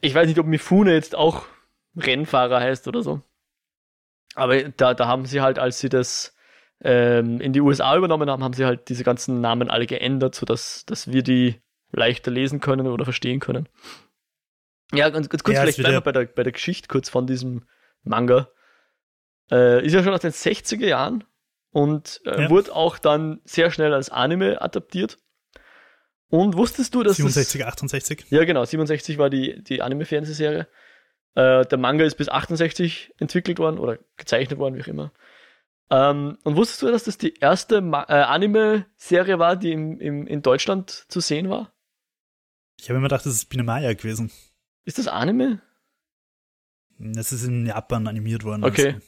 [0.00, 1.46] ich weiß nicht, ob Mifune jetzt auch
[1.96, 3.22] Rennfahrer heißt oder so.
[4.38, 6.34] Aber da, da haben sie halt, als sie das
[6.80, 10.84] ähm, in die USA übernommen haben, haben sie halt diese ganzen Namen alle geändert, sodass
[10.86, 13.68] dass wir die leichter lesen können oder verstehen können.
[14.92, 17.26] Ja, ganz, ganz kurz, Ja, vielleicht bleiben wir bei der, bei der Geschichte kurz von
[17.26, 17.66] diesem
[18.02, 18.48] Manga.
[19.50, 21.24] Äh, ist ja schon aus den 60er Jahren
[21.70, 22.50] und äh, Ja.
[22.50, 25.18] wurde auch dann sehr schnell als Anime adaptiert.
[26.30, 28.18] Und wusstest du, dass 67, 68.
[28.20, 28.30] das...
[28.30, 30.68] Ja, genau, 67 war die, die Anime-Fernsehserie.
[31.38, 35.12] Äh, der Manga ist bis 68 entwickelt worden oder gezeichnet worden, wie auch immer.
[35.88, 40.26] Ähm, und wusstest du, dass das die erste Ma äh, Anime-Serie war, die im, im,
[40.26, 41.72] in Deutschland zu sehen war?
[42.80, 44.32] Ich habe immer gedacht, das ist Biene Maya gewesen.
[44.84, 45.62] Ist das Anime?
[46.98, 48.64] Das ist in Japan animiert worden.
[48.64, 48.86] Okay.
[48.86, 48.98] Also.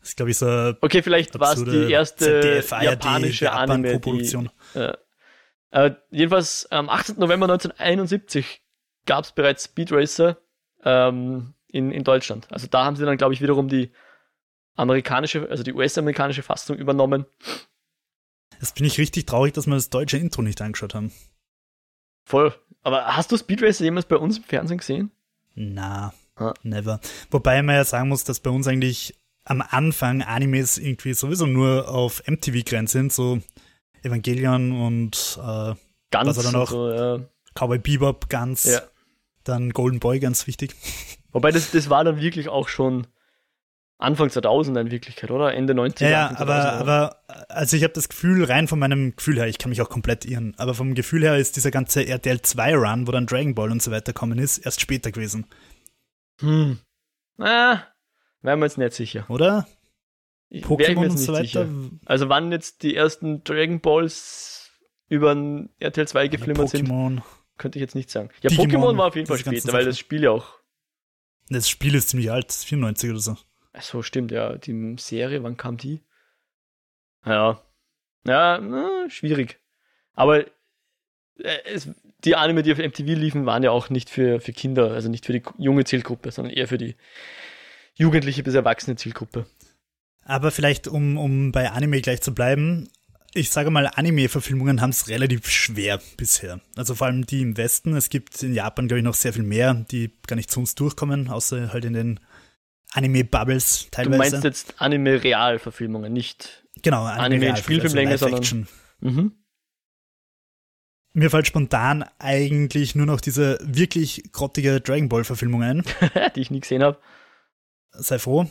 [0.00, 0.74] Das ist, glaube ich, so.
[0.80, 3.88] Okay, vielleicht war es die erste ZDF, japanische Japan Anime.
[3.88, 4.50] Die, Koproduktion.
[4.74, 4.94] äh,
[5.70, 7.20] äh, jedenfalls am 18.
[7.20, 8.62] November 1971
[9.06, 10.41] gab es bereits Speed Racer
[10.84, 12.46] ähm, in, in Deutschland.
[12.50, 13.90] Also da haben sie dann, glaube ich, wiederum die
[14.74, 17.26] amerikanische, also die US-amerikanische Fassung übernommen.
[18.60, 21.12] Jetzt bin ich richtig traurig, dass wir das deutsche Intro nicht angeschaut haben.
[22.24, 22.54] Voll.
[22.82, 25.10] Aber hast du Speed Racer jemals bei uns im Fernsehen gesehen?
[25.54, 26.54] Na, Ah.
[26.62, 26.98] never.
[27.30, 29.14] Wobei man ja sagen muss, dass bei uns eigentlich
[29.44, 33.40] am Anfang Animes irgendwie sowieso nur auf MTV grenzt sind, so
[34.02, 35.74] Evangelion und äh,
[36.10, 36.70] Ganz Was war da noch?
[36.70, 37.20] So, ja.
[37.54, 38.80] Cowboy Bebop ganz, ja.
[39.44, 40.74] Dann Golden Boy ganz wichtig.
[41.32, 43.06] Wobei das, das war dann wirklich auch schon
[43.98, 45.54] Anfang 2000 in Wirklichkeit, oder?
[45.54, 46.02] Ende 90er.
[46.04, 46.80] Ja, ja, Anfang aber, 2000er.
[46.80, 47.16] aber
[47.48, 50.24] also ich habe das Gefühl, rein von meinem Gefühl her, ich kann mich auch komplett
[50.24, 53.70] irren, aber vom Gefühl her ist dieser ganze RTL 2 Run, wo dann Dragon Ball
[53.70, 55.46] und so weiter kommen ist, erst später gewesen,
[56.40, 56.78] Hm.
[57.38, 57.78] Ah,
[58.42, 59.24] wären wir jetzt nicht sicher.
[59.28, 59.66] oder?
[60.52, 61.44] Pokémon und so weiter.
[61.44, 61.68] sicher.
[62.04, 64.70] Also wann jetzt die ersten Dragon Balls
[65.08, 67.22] über ein RTL 2 geflimmert sind, Pokémon.
[67.62, 68.28] Könnte ich jetzt nicht sagen.
[68.42, 70.58] Ja, Digimon, Pokémon war auf jeden Fall später, weil das Spiel ja auch.
[71.48, 73.36] Das Spiel ist ziemlich alt, 94 oder so.
[73.72, 74.56] Ach so, stimmt, ja.
[74.56, 76.02] Die Serie, wann kam die?
[77.24, 77.62] Ja.
[78.26, 79.60] Ja, na, schwierig.
[80.14, 81.88] Aber äh, es,
[82.24, 85.24] die Anime, die auf MTV liefen, waren ja auch nicht für, für Kinder, also nicht
[85.24, 86.96] für die junge Zielgruppe, sondern eher für die
[87.94, 89.46] jugendliche bis erwachsene Zielgruppe.
[90.24, 92.88] Aber vielleicht, um, um bei Anime gleich zu bleiben,
[93.34, 96.60] ich sage mal, Anime-Verfilmungen haben es relativ schwer bisher.
[96.76, 97.96] Also vor allem die im Westen.
[97.96, 100.74] Es gibt in Japan, glaube ich, noch sehr viel mehr, die gar nicht zu uns
[100.74, 102.20] durchkommen, außer halt in den
[102.92, 104.18] Anime-Bubbles Du teilweise.
[104.18, 106.64] meinst jetzt Anime-Realverfilmungen, nicht.
[106.82, 108.68] genau, Anime in Spielfilmlänge, also sondern-.
[109.00, 109.32] Mhm.
[111.14, 115.82] Mir fällt spontan eigentlich nur noch diese wirklich grottige Dragon Ball-Verfilmung ein.
[116.36, 116.98] die ich nie gesehen habe.
[117.92, 118.50] sei froh.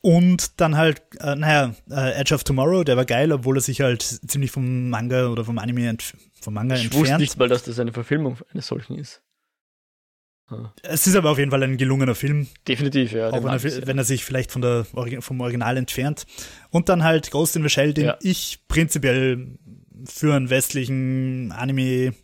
[0.00, 3.80] Und dann halt, äh, naja, äh, Edge of Tomorrow, der war geil, obwohl er sich
[3.80, 5.96] halt ziemlich vom Manga oder vom Anime
[6.40, 7.20] vom Manga Ich wusste entfernt.
[7.20, 9.22] nicht mal, dass das eine Verfilmung eines solchen ist.
[10.46, 10.72] Ah.
[10.82, 13.28] Es ist aber auf jeden Fall ein gelungener Film, Definitiv, ja.
[13.28, 13.86] auch wenn er, ich sehr.
[13.86, 14.86] wenn er sich vielleicht von der,
[15.20, 16.26] vom Original entfernt.
[16.70, 18.16] Und dann halt Ghost in the Shell, den Ja.
[18.22, 19.58] ich prinzipiell
[20.06, 22.14] für einen westlichen Anime,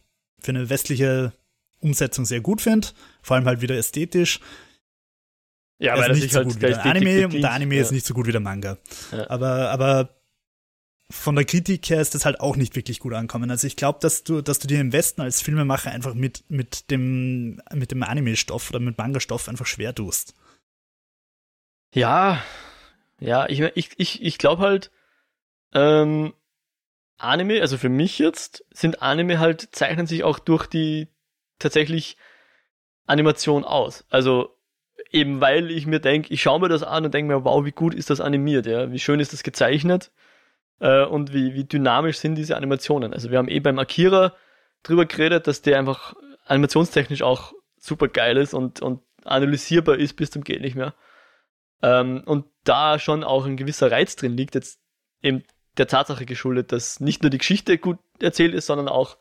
[0.41, 1.33] für eine westliche
[1.81, 2.89] Umsetzung sehr gut finde.
[3.21, 4.41] Vor allem halt wieder ästhetisch.
[5.85, 7.45] Ja, er weil ist er nicht sich so halt gut wie der Anime und bedient.
[7.45, 7.83] der Anime ja.
[7.83, 8.79] ist nicht so gut wie der Manga.
[9.13, 9.31] Ja.
[9.31, 10.11] Aber, aber
[11.11, 13.51] von der Kritik her ist das halt auch nicht wirklich gut ankommen.
[13.51, 16.91] Also ich glaube, dass du, dass du dir im Westen als Filmemacher einfach mit, mit
[16.91, 20.35] dem, mit dem Anime-Stoff oder mit Manga-Stoff einfach schwer tust.
[21.93, 22.43] Ja,
[23.21, 24.91] ja, ich, ich, ich, ich glaube halt,
[25.73, 26.33] ähm,
[27.17, 31.09] Anime, also für mich jetzt, sind Anime halt, zeichnen sich auch durch die
[31.59, 32.17] tatsächlich
[33.07, 34.05] Animation aus.
[34.11, 34.57] Also
[35.15, 37.73] eben weil ich mir denke, ich schaue mir das an und denke mir, wow, wie
[37.73, 40.11] gut ist das animiert, ja, wie schön ist das gezeichnet
[40.81, 43.15] äh, und wie, wie dynamisch sind diese Animationen.
[43.15, 44.35] Also wir haben eh beim Akira
[44.83, 46.15] drüber geredet, dass der einfach
[46.47, 50.95] animationstechnisch auch super geil ist und, und analysierbar ist bis zum geht nicht mehr.
[51.81, 54.81] Ähm, und da schon auch ein gewisser Reiz drin liegt, jetzt
[55.23, 55.45] eben
[55.79, 59.17] der Tatsache geschuldet, dass nicht nur die Geschichte gut erzählt ist, sondern auch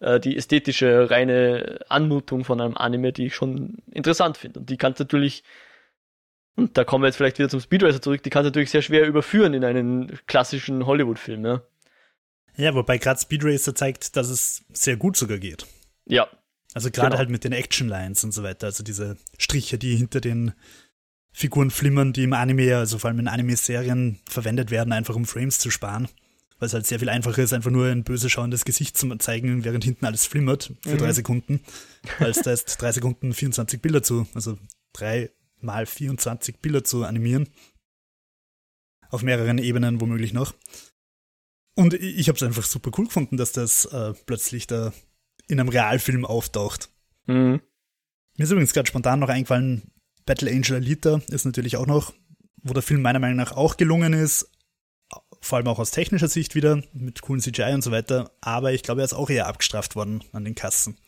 [0.00, 4.60] äh, die ästhetische, reine Anmutung von einem Anime, die ich schon interessant finde.
[4.60, 5.42] Und die kannst du natürlich,
[6.56, 8.70] und da kommen wir jetzt vielleicht wieder zum Speed Racer zurück, die kannst du natürlich
[8.70, 11.44] sehr schwer überführen in einen klassischen Hollywood-Film.
[11.44, 11.62] Ja?
[12.56, 15.66] Ja, wobei gerade Speed Racer zeigt, dass es sehr gut sogar geht.
[16.06, 16.28] ja,
[16.74, 17.18] Also gerade Genau.
[17.18, 18.66] halt mit den Action-Lines und so weiter.
[18.66, 20.52] Also diese Striche, die hinter den
[21.32, 25.58] Figuren flimmern, die im Anime, also vor allem in Anime-Serien verwendet werden, einfach um Frames
[25.58, 26.08] zu sparen.
[26.58, 29.64] Weil es halt sehr viel einfacher ist, einfach nur ein böse schauendes Gesicht zu zeigen,
[29.64, 30.98] während hinten alles flimmert für Mhm.
[30.98, 31.60] drei Sekunden,
[32.18, 34.58] als da ist drei Sekunden 24 Bilder zu, also
[34.92, 37.48] drei mal 24 Bilder zu animieren.
[39.10, 40.54] Auf mehreren Ebenen womöglich noch.
[41.74, 44.92] Und ich ich habe es einfach super cool gefunden, dass das äh, plötzlich da
[45.48, 46.88] in einem Realfilm auftaucht.
[47.26, 47.60] mhm.
[48.38, 49.90] Mir ist übrigens gerade spontan noch eingefallen,
[50.26, 52.12] Battle Angel Alita ist natürlich auch noch,
[52.62, 54.50] wo der Film meiner Meinung nach auch gelungen ist,
[55.46, 58.82] vor allem auch aus technischer Sicht wieder, mit coolen CGI und so weiter, aber ich
[58.82, 60.98] glaube, er ist auch eher abgestraft worden an den Kassen.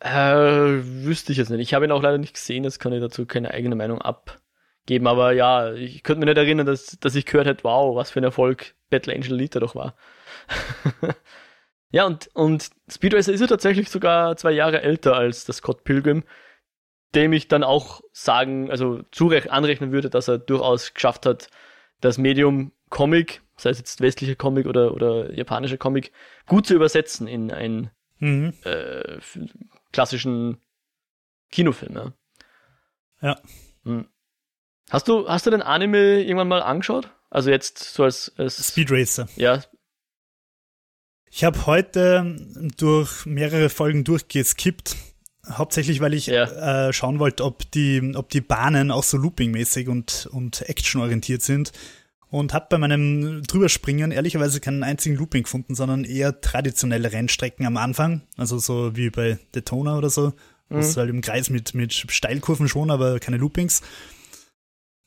[0.00, 1.60] Äh, wüsste ich jetzt nicht.
[1.60, 5.06] Ich habe ihn auch leider nicht gesehen, jetzt kann ich dazu keine eigene Meinung abgeben.
[5.06, 8.20] Aber ja, ich könnte mich nicht erinnern, dass, dass ich gehört hätte, wow, was für
[8.20, 9.96] ein Erfolg Battle Angel Alita doch war.
[11.90, 15.84] ja, und, und Speed Racer ist ja tatsächlich sogar zwei Jahre älter als das Scott
[15.84, 16.22] Pilgrim.
[17.14, 21.48] dem ich dann auch sagen, also zurecht anrechnen würde, dass er durchaus geschafft hat,
[22.00, 26.12] das Medium Comic, sei es jetzt westlicher Comic oder, oder japanischer Comic,
[26.46, 28.54] gut zu übersetzen in einen mhm.
[28.64, 29.18] äh,
[29.92, 30.58] klassischen
[31.50, 31.94] Kinofilm.
[31.94, 32.12] Ja.
[33.20, 33.40] ja.
[33.84, 34.08] Hm.
[34.90, 37.10] Hast du, hast du den Anime irgendwann mal angeschaut?
[37.30, 39.28] Also jetzt so als, als Speed Racer.
[39.36, 39.62] Ja.
[41.30, 42.36] Ich habe heute
[42.76, 44.96] durch mehrere Folgen durchgeskippt.
[45.50, 46.88] Hauptsächlich, weil ich ja.
[46.88, 51.72] äh, schauen wollte, ob die, ob die Bahnen auch so loopingmäßig und, und actionorientiert sind.
[52.30, 57.78] Und habe bei meinem Drüberspringen ehrlicherweise keinen einzigen Looping gefunden, sondern eher traditionelle Rennstrecken am
[57.78, 58.22] Anfang.
[58.36, 60.34] Also so wie bei Daytona oder so.
[60.68, 60.76] Mhm.
[60.76, 63.80] Das ist halt im Kreis mit, mit Steilkurven schon, aber keine Loopings.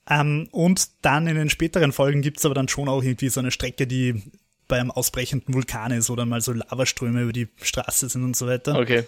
[0.10, 3.52] Ähm, und dann in den späteren Folgen gibt's aber dann schon auch irgendwie so eine
[3.52, 4.24] Strecke, die
[4.68, 8.48] beim ausbrechenden Vulkan ist, wo dann mal so Lavaströme über die Straße sind und so
[8.48, 8.80] weiter.
[8.80, 9.06] Okay.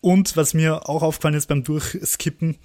[0.00, 2.58] Und was mir auch aufgefallen ist beim Durchskippen,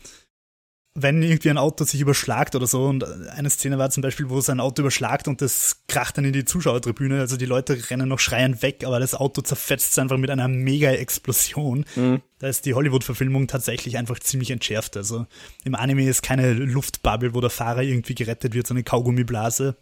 [0.96, 4.38] wenn irgendwie ein Auto sich überschlagt oder so, und eine Szene war zum Beispiel, wo
[4.38, 8.08] es ein Auto überschlagt und das kracht dann in die Zuschauertribüne, also die Leute rennen
[8.08, 11.86] noch schreiend weg, aber das Auto zerfetzt einfach mit einer Mega-Explosion.
[11.96, 12.22] Mhm.
[12.38, 14.96] Da ist die Hollywood-Verfilmung tatsächlich einfach ziemlich entschärft.
[14.96, 15.26] Also
[15.64, 19.76] im Anime ist keine Luftbubble, wo der Fahrer irgendwie gerettet wird, so eine Kaugummiblase,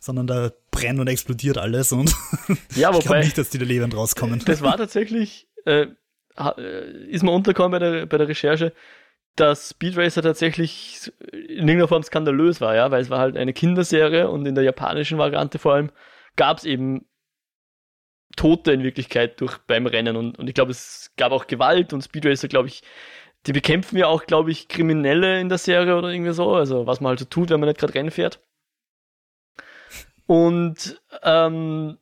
[0.00, 2.14] sondern da brennt und explodiert alles und
[2.74, 4.42] ja, wobei, ich glaube nicht, dass die da lebend rauskommen.
[4.44, 5.86] Das war tatsächlich, äh,
[6.36, 8.74] äh ist mir untergekommen bei der, bei der Recherche,
[9.36, 13.52] dass Speed Racer tatsächlich in irgendeiner Form skandalös war, ja, weil es war halt eine
[13.52, 15.90] Kinderserie und in der japanischen Variante vor allem
[16.36, 17.06] gab es eben
[18.36, 22.02] Tote in Wirklichkeit durch beim Rennen und, und ich glaube, es gab auch Gewalt und
[22.02, 22.82] Speed Racer, glaube ich,
[23.46, 27.00] die bekämpfen ja auch, glaube ich, Kriminelle in der Serie oder irgendwie so, also was
[27.00, 28.40] man halt so tut, wenn man nicht gerade Rennen fährt.
[30.26, 31.98] Und ähm,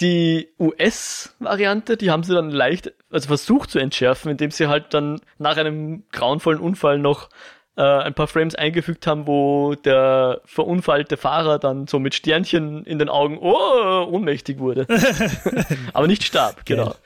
[0.00, 5.20] die US-Variante, die haben sie dann leicht, also versucht zu entschärfen, indem sie halt dann
[5.38, 7.28] nach einem grauenvollen Unfall noch
[7.76, 12.98] äh, ein paar Frames eingefügt haben, wo der verunfallte Fahrer dann so mit Sternchen in
[12.98, 14.86] den Augen oh, ohnmächtig wurde.
[15.92, 16.84] Aber nicht starb, genau.
[16.84, 16.94] Geil.
[16.94, 17.04] Genau,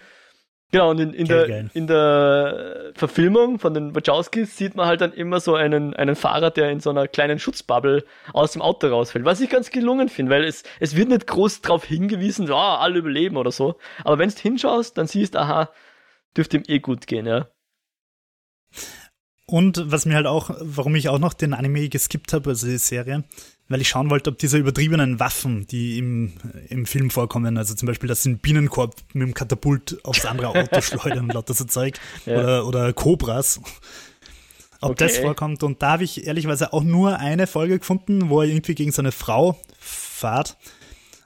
[0.85, 1.71] und in, in, der, geil.
[1.73, 6.51] in der Verfilmung von den Wachowskis sieht man halt dann immer so einen, einen Fahrer,
[6.51, 8.05] der in so einer kleinen Schutzbubble
[8.35, 11.63] aus dem Auto rausfällt, was ich ganz gelungen finde, weil es, es wird nicht groß
[11.63, 13.77] darauf hingewiesen, so, ah, alle überleben oder so.
[14.05, 15.71] Aber wenn du hinschaust, dann siehst du, aha,
[16.37, 17.49] dürfte ihm eh gut gehen, ja.
[19.51, 22.77] Und was mir halt auch, warum ich auch noch den Anime geskippt habe, also die
[22.77, 23.25] Serie,
[23.69, 26.35] weil ich schauen wollte, ob diese übertriebenen Waffen, die im,
[26.69, 30.49] im Film vorkommen, also zum Beispiel, dass sie einen Bienenkorb mit dem Katapult aufs andere
[30.49, 32.39] Auto schleudern und lauter so Zeug, ja.
[32.39, 33.59] oder, oder Cobras,
[34.83, 35.07] ob okay.
[35.07, 35.63] das vorkommt.
[35.63, 39.13] Und da habe ich ehrlicherweise auch nur eine Folge gefunden, wo er irgendwie gegen seine
[39.13, 40.59] Frau fahrt.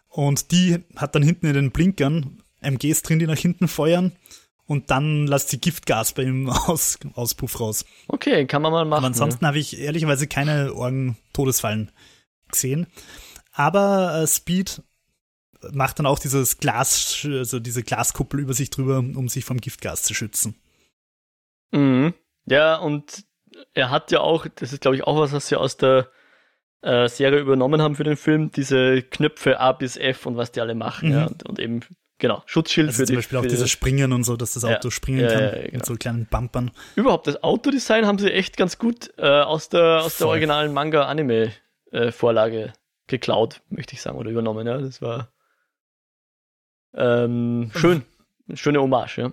[0.09, 4.13] Und die hat dann hinten in den Blinkern MGs drin, die nach hinten feuern
[4.67, 7.85] und dann lässt sie Giftgas bei ihm aus, Auspuff raus.
[8.09, 8.99] Okay, kann man mal machen.
[8.99, 9.49] Aber ansonsten ja.
[9.49, 11.91] habe ich ehrlicherweise keine Orgen-Todesfallen
[12.51, 12.87] gesehen.
[13.53, 14.83] Aber äh, Speed
[15.73, 20.03] macht dann auch dieses Glas, also diese Glaskuppel über sich drüber, um sich vom Giftgas
[20.03, 20.57] zu schützen.
[21.71, 22.15] Mhm.
[22.47, 23.25] Ja, und
[23.75, 26.09] er hat ja auch, das ist glaube ich auch was, was sie aus der
[26.83, 30.61] äh, Serie übernommen haben für den Film, diese Knöpfe A bis F und was die
[30.61, 31.15] alle machen, mhm.
[31.15, 31.81] ja, und, und, eben
[32.23, 34.87] Genau, Schutzschild also für zum die, Beispiel auch dieses Springen und so, dass das Auto
[34.87, 35.73] ja, springen ja, kann ja, genau.
[35.73, 36.71] mit so kleinen Bumpern.
[36.95, 42.61] Überhaupt, das Autodesign haben sie echt ganz gut äh, aus, der, aus der originalen Manga-Anime-Vorlage
[42.61, 42.73] äh,
[43.09, 44.65] geklaut, möchte ich sagen, oder übernommen.
[44.69, 45.33] Ja, das war
[46.95, 48.05] ähm, schön.
[48.55, 49.33] Schöne Hommage, ja.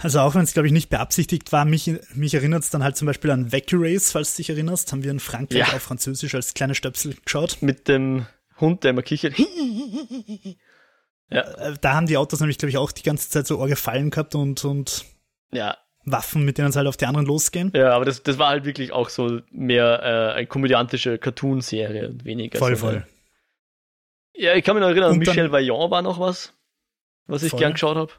[0.00, 2.96] Also auch wenn es, glaube ich, nicht beabsichtigt war, mich, mich erinnert es dann halt
[2.96, 5.74] zum Beispiel an Vacurace, falls du dich erinnerst, haben wir in Frankreich ja.
[5.74, 7.62] auf Französisch als kleine Stöpsel geschaut.
[7.62, 8.26] Mit dem
[8.60, 9.34] Hund, der immer kichert.
[11.30, 11.42] Ja.
[11.42, 14.34] Äh, da haben die Autos nämlich, glaube ich, auch die ganze Zeit so Orgefallen gehabt
[14.34, 15.04] und, und
[15.52, 15.76] ja.
[16.04, 17.70] Waffen, mit denen sie halt auf die anderen losgehen.
[17.74, 22.24] Ja, aber das, das war halt wirklich auch so mehr äh, eine komödiantische Cartoon-Serie und
[22.24, 22.58] weniger.
[22.58, 23.06] Voll, so voll.
[24.34, 26.54] Ja, ich kann mich noch erinnern, und Michel Vaillant war noch was,
[27.26, 27.60] was ich voll.
[27.60, 28.12] gern geschaut habe.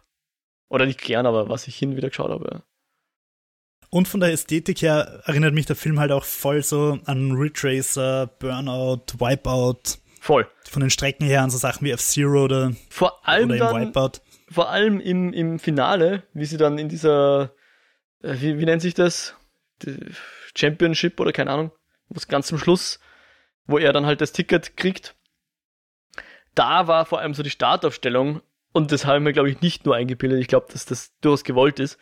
[0.69, 2.49] Oder nicht gern, aber was ich hin wieder geschaut habe.
[2.51, 2.63] Ja.
[3.89, 7.61] Und von der Ästhetik her erinnert mich der Film halt auch voll so an Ridge
[7.63, 9.97] Racer, Burnout, Wipeout.
[10.19, 10.47] Voll.
[10.69, 14.21] Von den Strecken her an so Sachen wie F-Zero oder, vor allem oder dann, Wipeout.
[14.51, 17.53] Vor allem im, im Finale, wie sie dann in dieser,
[18.21, 19.35] äh, wie, wie nennt sich das?
[19.83, 19.97] Die
[20.55, 21.71] Championship oder keine Ahnung,
[22.09, 22.99] was ganz zum Schluss,
[23.65, 25.15] wo er dann halt das Ticket kriegt.
[26.55, 28.41] Da war vor allem so die Startaufstellung
[28.73, 30.41] und das haben wir, glaube ich, nicht nur eingebildet.
[30.41, 31.97] Ich glaube, dass das durchaus gewollt ist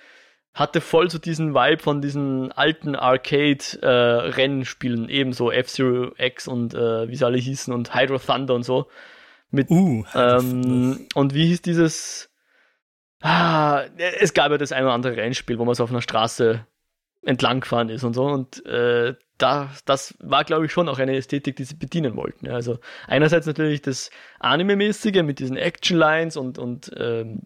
[0.57, 7.07] hatte voll so diesen Vibe von diesen alten Arcade-Rennspielen, äh, ebenso F-Zero X und äh,
[7.07, 8.87] wie sie alle hießen und Hydro Thunder und so.
[9.49, 12.29] Mit, uh, ähm, und wie hieß dieses
[13.21, 16.65] Ah, es gab ja das ein oder andere Rennspiel, wo man so auf einer Straße
[17.23, 18.25] entlang gefahren ist und so.
[18.25, 22.45] Und äh, da, das war, glaube ich, schon auch eine Ästhetik, die sie bedienen wollten.
[22.45, 22.53] Ja.
[22.53, 27.41] Also einerseits natürlich das Anime-mäßige mit diesen Action-Lines und, und ähm,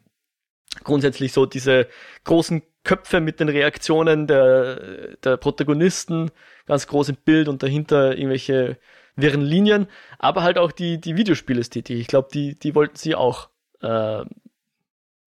[0.83, 1.87] grundsätzlich so diese
[2.25, 6.31] großen Köpfe mit den Reaktionen der, der Protagonisten,
[6.65, 8.77] ganz groß im Bild und dahinter irgendwelche
[9.15, 9.87] wirren Linien,
[10.19, 11.97] aber halt auch die, die Videospielästhetik.
[11.97, 13.49] Ich glaube, die, die wollten sie auch
[13.81, 14.23] äh,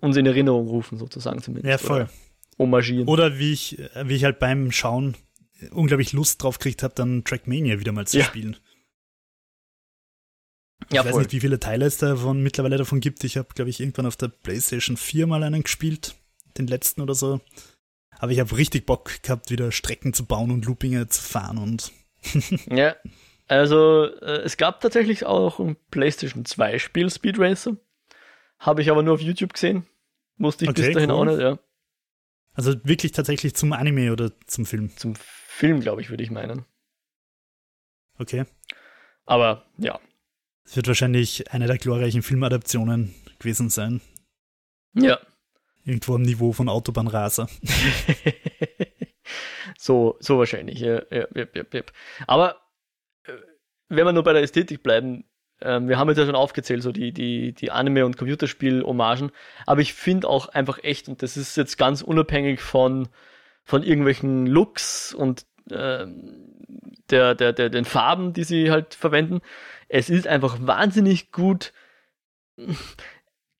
[0.00, 1.70] uns in Erinnerung rufen, sozusagen zumindest.
[1.70, 2.02] Ja, voll.
[2.02, 2.10] Oder
[2.58, 3.08] homagieren.
[3.08, 5.16] Oder wie ich, wie ich halt beim Schauen
[5.70, 8.24] unglaublich Lust drauf gekriegt habe, dann Trackmania wieder mal zu Ja.
[8.24, 8.56] spielen.
[10.88, 11.22] Ich ja, weiß voll.
[11.22, 13.24] nicht, wie viele Teile es davon mittlerweile davon gibt.
[13.24, 16.14] Ich habe, glaube ich, irgendwann auf der PlayStation 4 mal einen gespielt,
[16.58, 17.40] den letzten oder so.
[18.18, 21.92] Aber ich habe richtig Bock gehabt, wieder Strecken zu bauen und Loopinge zu fahren und
[22.70, 22.96] Ja,
[23.48, 27.76] also äh, es gab tatsächlich auch ein PlayStation 2 Spiel, Speed Racer.
[28.58, 29.86] Habe ich aber nur auf YouTube gesehen.
[30.36, 31.16] Musste ich Okay, bis dahin cool.
[31.16, 31.58] auch nicht, ja.
[32.54, 34.96] also wirklich tatsächlich zum Anime oder zum Film.
[34.96, 36.64] Zum Film, glaube ich, würde ich meinen.
[38.18, 38.44] Okay.
[39.26, 40.00] Aber ja.
[40.64, 44.00] Es wird wahrscheinlich eine der glorreichen Filmadaptionen gewesen sein.
[44.94, 45.20] Ja.
[45.84, 47.48] Irgendwo am Niveau von Autobahnraser.
[49.78, 51.82] so, so wahrscheinlich, ja, ja, ja, ja.
[52.26, 52.56] Aber
[53.24, 53.32] äh,
[53.88, 55.24] wenn wir nur bei der Ästhetik bleiben,
[55.60, 59.30] ähm, wir haben jetzt ja schon aufgezählt, so die, die, die Anime- und Computerspiel-Hommagen,
[59.66, 63.08] aber ich finde auch einfach echt, und das ist jetzt ganz unabhängig von,
[63.62, 66.54] von irgendwelchen Looks und ähm,
[67.10, 69.40] der, der, der, den Farben, die sie halt verwenden,
[69.88, 71.72] es ist einfach wahnsinnig gut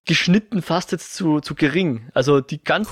[0.05, 2.09] geschnitten, fast jetzt zu, zu gering.
[2.13, 2.91] Also die ganze.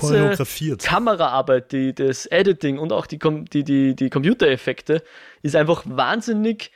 [0.83, 5.03] Kameraarbeit, die, das Editing und auch die, die, die, die Computereffekte
[5.41, 6.71] ist einfach wahnsinnig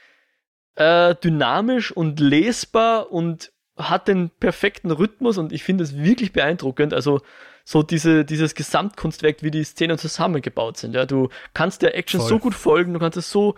[0.76, 6.94] äh, dynamisch und lesbar und hat den perfekten Rhythmus und ich finde es wirklich beeindruckend.
[6.94, 7.22] Also
[7.64, 10.96] so diese, dieses Gesamtkunstwerk, wie die Szenen zusammengebaut sind.
[10.96, 12.30] Ja, du kannst der Action Voll.
[12.30, 13.56] so gut folgen, du kannst es so,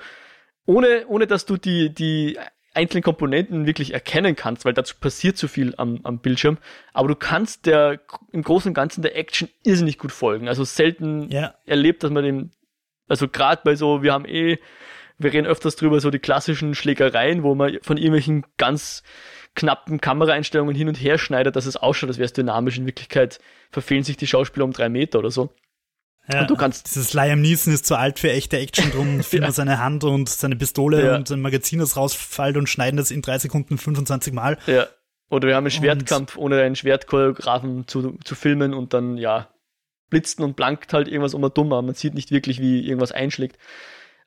[0.65, 2.37] ohne, ohne dass du die, die
[2.79, 6.57] einzelnen Komponenten wirklich erkennen kannst, weil dazu passiert zu viel am, am Bildschirm.
[6.93, 7.99] Aber du kannst der
[8.31, 10.47] im Großen und Ganzen der Action irrsinnig gut folgen.
[10.47, 12.51] Also selten Ja, erlebt, dass man dem,
[13.07, 14.57] also gerade bei so, wir haben eh,
[15.17, 19.03] wir reden öfters drüber, so die klassischen Schlägereien, wo man von irgendwelchen ganz
[19.53, 22.77] knappen Kameraeinstellungen hin und her schneidet, dass es ausschaut, als wäre es dynamisch.
[22.77, 25.49] In Wirklichkeit verfehlen sich die Schauspieler um drei Meter oder so.
[26.31, 26.41] Ja.
[26.41, 29.51] Und du kannst- Dieses Liam Neeson ist zu alt für echte Action, drum filmen wir
[29.51, 31.15] seine Hand und seine Pistole Ja.
[31.15, 34.57] und sein Magazin, das rausfällt und schneiden das in drei Sekunden 25 Mal.
[34.67, 34.87] Ja.
[35.29, 39.49] Oder wir haben einen Schwertkampf, ohne einen Schwertchoreografen zu, zu filmen und dann, ja,
[40.09, 43.57] blitzt und blankt halt irgendwas um dumm, aber man sieht nicht wirklich, wie irgendwas einschlägt.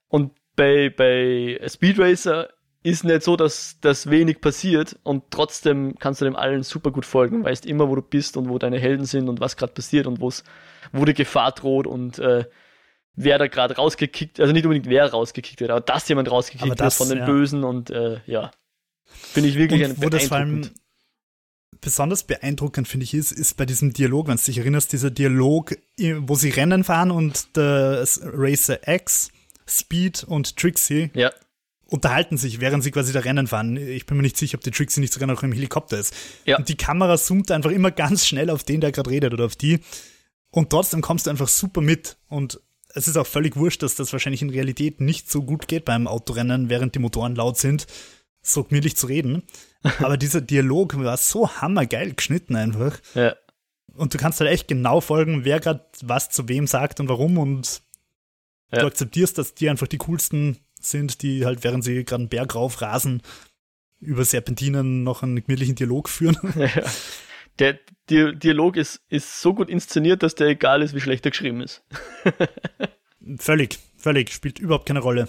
[0.08, 2.48] Und bei, bei Speed Racer
[2.84, 7.06] ist nicht so, dass das wenig passiert und trotzdem kannst du dem allen super gut
[7.06, 10.06] folgen, weißt immer, wo du bist und wo deine Helden sind und was gerade passiert
[10.06, 10.28] und wo
[10.92, 12.44] die Gefahr droht und äh,
[13.14, 16.74] wer da gerade rausgekickt, also nicht unbedingt wer rausgekickt wird, aber dass jemand rausgekickt Aber
[16.74, 17.26] das, wird von den ja.
[17.26, 18.50] Bösen und äh, ja.
[19.04, 20.70] Finde ich wirklich Und wo das vor allem
[21.80, 25.76] besonders beeindruckend, finde ich, ist, ist bei diesem Dialog, wenn du dich erinnerst, dieser Dialog,
[26.18, 29.30] wo sie Rennen fahren und der Racer X,
[29.66, 31.30] Speed und Trixie Ja,
[31.92, 33.76] unterhalten sich, während sie quasi da Rennen fahren.
[33.76, 36.14] Ich bin mir nicht sicher, ob die Trixie nicht sogar noch im Helikopter ist.
[36.46, 36.56] Ja.
[36.56, 39.56] Und die Kamera zoomt einfach immer ganz schnell auf den, der gerade redet oder auf
[39.56, 39.80] die.
[40.52, 42.16] Und trotzdem kommst du einfach super mit.
[42.28, 42.60] Und
[42.94, 46.06] es ist auch völlig wurscht, dass das wahrscheinlich in Realität nicht so gut geht beim
[46.06, 47.86] Autorennen, während die Motoren laut sind,
[48.42, 49.42] so gemütlich zu reden.
[49.98, 53.00] Aber dieser Dialog war so hammergeil geschnitten einfach.
[53.14, 53.34] ja.
[53.94, 57.36] Und du kannst halt echt genau folgen, wer gerade was zu wem sagt und warum.
[57.36, 57.82] Und
[58.72, 58.80] Ja.
[58.80, 62.54] du akzeptierst, dass die einfach die coolsten sind, die halt, während sie gerade einen Berg
[62.54, 63.20] rauf rasen,
[64.00, 66.36] über Serpentinen noch einen gemütlichen Dialog führen.
[66.56, 66.68] Ja.
[67.58, 67.78] Der
[68.12, 71.62] Di Dialog ist, ist so gut inszeniert, dass der egal ist, wie schlecht er geschrieben
[71.62, 71.82] ist.
[73.38, 75.28] völlig, völlig, spielt überhaupt keine Rolle.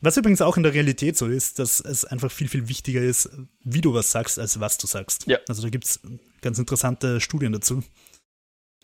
[0.00, 3.30] Was übrigens auch in der Realität so ist, dass es einfach viel, viel wichtiger ist,
[3.64, 5.26] wie du was sagst, als was du sagst.
[5.26, 5.38] Ja.
[5.48, 6.00] Also da gibt's
[6.42, 7.82] ganz interessante Studien dazu.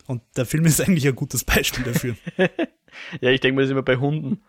[0.07, 2.15] Und der Film ist eigentlich ein gutes Beispiel dafür.
[3.21, 4.43] Ja, ich denke mal, das ist immer bei Hunden,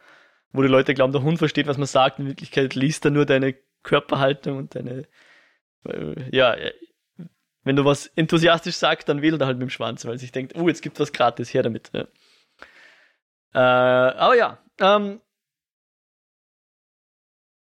[0.52, 2.18] wo die Leute glauben, der Hund versteht, was man sagt.
[2.18, 5.08] In Wirklichkeit liest er nur deine Körperhaltung und deine.
[5.88, 6.54] äh, Ja,
[7.64, 10.54] wenn du was enthusiastisch sagst, dann wedelt er halt mit dem Schwanz, weil sich denkt,
[10.54, 11.90] oh, jetzt gibt was gratis, her damit.
[11.92, 12.06] Ja.
[13.54, 15.20] Äh, aber ja, ähm,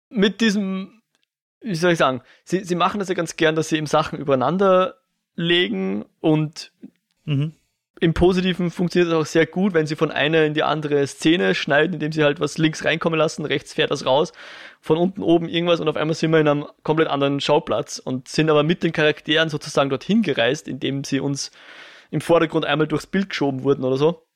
[0.10, 1.02] mit diesem,
[1.62, 4.20] wie soll ich sagen, sie, sie machen das ja ganz gern, dass sie eben Sachen
[4.20, 4.96] übereinander
[5.36, 6.72] legen und
[7.26, 7.54] mhm.
[8.02, 11.56] Im Positiven funktioniert es auch sehr gut, wenn sie von einer in die andere Szene
[11.56, 14.34] schneiden, indem sie halt was links reinkommen lassen, rechts fährt das raus,
[14.82, 18.28] von unten oben irgendwas und auf einmal sind wir in einem komplett anderen Schauplatz und
[18.28, 21.52] sind aber mit den Charakteren sozusagen dorthin gereist, indem sie uns
[22.12, 24.28] im Vordergrund einmal durchs Bild geschoben wurden oder so.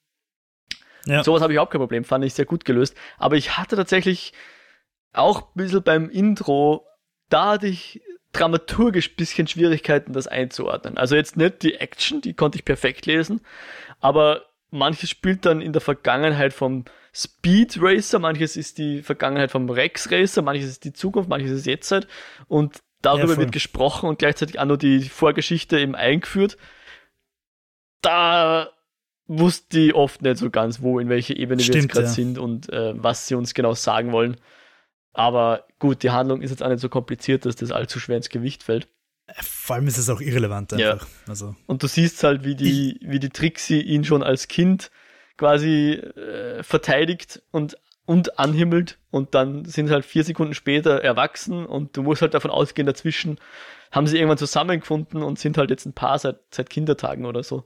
[1.05, 1.23] Ja.
[1.23, 2.95] Sowas habe ich auch kein Problem, fand ich sehr gut gelöst.
[3.17, 4.33] Aber ich hatte tatsächlich
[5.13, 6.85] auch ein bisschen beim Intro,
[7.29, 8.01] da hatte ich
[8.31, 10.97] dramaturgisch ein bisschen Schwierigkeiten, das einzuordnen.
[10.97, 13.41] Also jetzt nicht die Action, die konnte ich perfekt lesen,
[13.99, 19.69] aber manches spielt dann in der Vergangenheit vom Speed Racer, manches ist die Vergangenheit vom
[19.69, 22.07] Rex Racer, manches ist die Zukunft, manches ist Jetztzeit
[22.47, 26.57] und darüber ja, wird gesprochen und gleichzeitig auch nur die Vorgeschichte eben eingeführt.
[28.01, 28.69] Da
[29.27, 32.11] wusste ich oft nicht so ganz, wo, in welche Ebene Stimmt, wir jetzt gerade ja.
[32.11, 34.37] sind und äh, was sie uns genau sagen wollen.
[35.13, 38.29] Aber gut, die Handlung ist jetzt auch nicht so kompliziert, dass das allzu schwer ins
[38.29, 38.87] Gewicht fällt.
[39.41, 41.07] Vor allem ist es auch irrelevant einfach.
[41.07, 41.07] Ja.
[41.27, 41.55] Also.
[41.67, 44.91] Und du siehst halt, wie die, wie die Trixie ihn schon als Kind
[45.37, 51.95] quasi äh, verteidigt und, und anhimmelt und dann sind halt vier Sekunden später erwachsen und
[51.95, 53.39] du musst halt davon ausgehen, dazwischen
[53.91, 57.65] haben sie irgendwann zusammengefunden und sind halt jetzt ein Paar seit, seit Kindertagen oder so.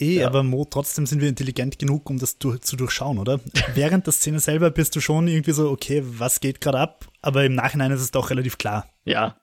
[0.00, 0.26] Eh, ja.
[0.28, 3.40] aber Mo, trotzdem sind wir intelligent genug, um das zu durchschauen, oder?
[3.74, 7.06] Während der Szene selber bist du schon irgendwie so, okay, was geht gerade ab?
[7.20, 8.88] Aber im Nachhinein ist es doch relativ klar.
[9.04, 9.40] Ja,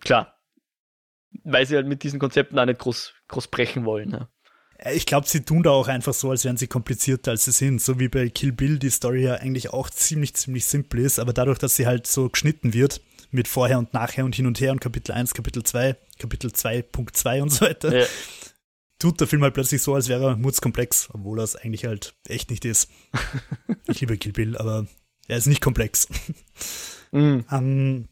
[0.00, 0.34] klar.
[1.44, 4.10] Weil sie halt mit diesen Konzepten auch nicht groß, groß brechen wollen.
[4.12, 4.28] Ja.
[4.92, 7.82] Ich glaube, sie tun da auch einfach so, als wären sie komplizierter, als sie sind.
[7.82, 11.32] So wie bei Kill Bill die Story ja eigentlich auch ziemlich, ziemlich simpel ist, aber
[11.32, 14.72] dadurch, dass sie halt so geschnitten wird, mit vorher und nachher und hin und her
[14.72, 18.06] und Kapitel 1, Kapitel 2, Kapitel 2.2 und so weiter, ja
[18.98, 22.14] tut der Film halt plötzlich so, als wäre er mutzkomplex, obwohl er es eigentlich halt
[22.26, 22.90] echt nicht ist.
[23.88, 24.86] ich liebe Kill Bill, aber
[25.28, 26.08] er ist nicht komplex.
[27.12, 27.40] Mm.
[27.50, 28.08] Um,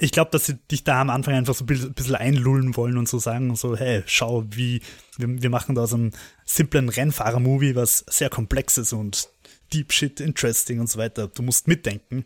[0.00, 3.08] ich glaube, dass sie dich da am Anfang einfach so ein bisschen einlullen wollen und
[3.08, 4.80] so sagen, so, hey, schau, wie,
[5.16, 6.12] wir, wir machen da so einen
[6.44, 9.28] simplen Rennfahrer-Movie, was sehr komplex ist und
[9.72, 11.28] deep shit, interesting und so weiter.
[11.28, 12.24] Du musst mitdenken.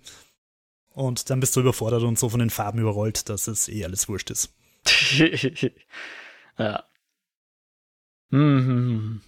[0.90, 4.08] Und dann bist du überfordert und so von den Farben überrollt, dass es eh alles
[4.08, 4.52] wurscht ist.
[6.58, 6.84] ja.
[8.32, 9.20] Mhm.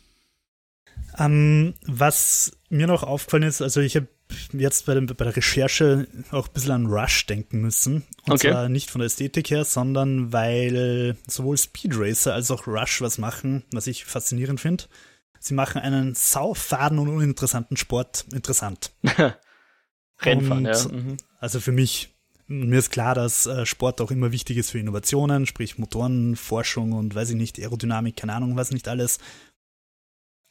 [1.17, 4.09] Ähm, was mir noch aufgefallen ist, also ich habe
[4.53, 8.05] jetzt bei, dem, bei, der Recherche auch ein bisschen an Rush denken müssen.
[8.27, 8.51] Und okay.
[8.51, 13.19] zwar nicht von der Ästhetik her, sondern weil sowohl Speed Racer als auch Rush was
[13.19, 14.85] machen, was ich faszinierend finde.
[15.39, 18.93] Sie machen einen saufaden und uninteressanten Sport interessant.
[20.23, 20.89] Rennfahren, und, ja.
[20.89, 21.17] Mhm.
[21.39, 22.14] Also für mich
[22.47, 27.15] mir ist klar, dass äh, Sport auch immer wichtig ist für Innovationen, sprich Motorenforschung und
[27.15, 29.19] weiß ich nicht, Aerodynamik, keine Ahnung, was nicht alles.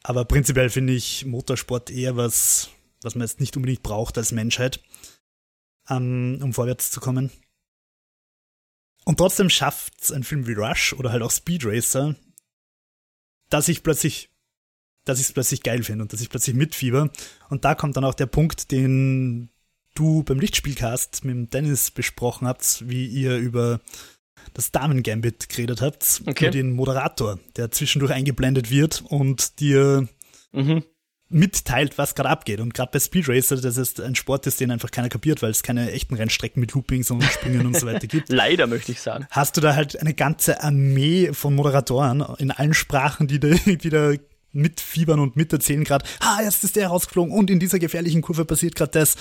[0.02, 2.70] Aber prinzipiell finde ich Motorsport eher was,
[3.02, 4.80] was man jetzt nicht unbedingt braucht als Menschheit,
[5.88, 7.30] ähm, um vorwärts zu kommen.
[9.04, 12.16] Und trotzdem schafft es ein Film wie Rush oder halt auch Speed Racer,
[13.50, 14.30] dass ich plötzlich,
[15.04, 17.10] dass ich es plötzlich geil finde und dass ich plötzlich mitfieber.
[17.50, 19.50] Und da kommt dann auch der Punkt, den
[19.94, 23.80] du beim Lichtspielcast mit dem Dennis besprochen habt, wie ihr über
[24.52, 26.46] das Damen-Gambit geredet habt, okay.
[26.46, 30.06] über den Moderator, der zwischendurch eingeblendet wird und dir
[30.52, 30.84] mhm.
[31.28, 32.60] mitteilt, was gerade abgeht.
[32.60, 35.50] Und gerade bei Speed Racer, das ist ein Sport, ist, den einfach keiner kapiert, weil
[35.50, 38.28] es keine echten Rennstrecken mit Loopings und Sprüngen und so weiter gibt.
[38.32, 39.26] Leider, möchte ich sagen.
[39.30, 43.90] Hast du da halt eine ganze Armee von Moderatoren in allen Sprachen, die da irgendwie
[43.90, 44.12] da
[44.52, 48.76] mitfiebern und miterzählen gerade, ah, jetzt ist der rausgeflogen und in dieser gefährlichen Kurve passiert
[48.76, 49.16] gerade das.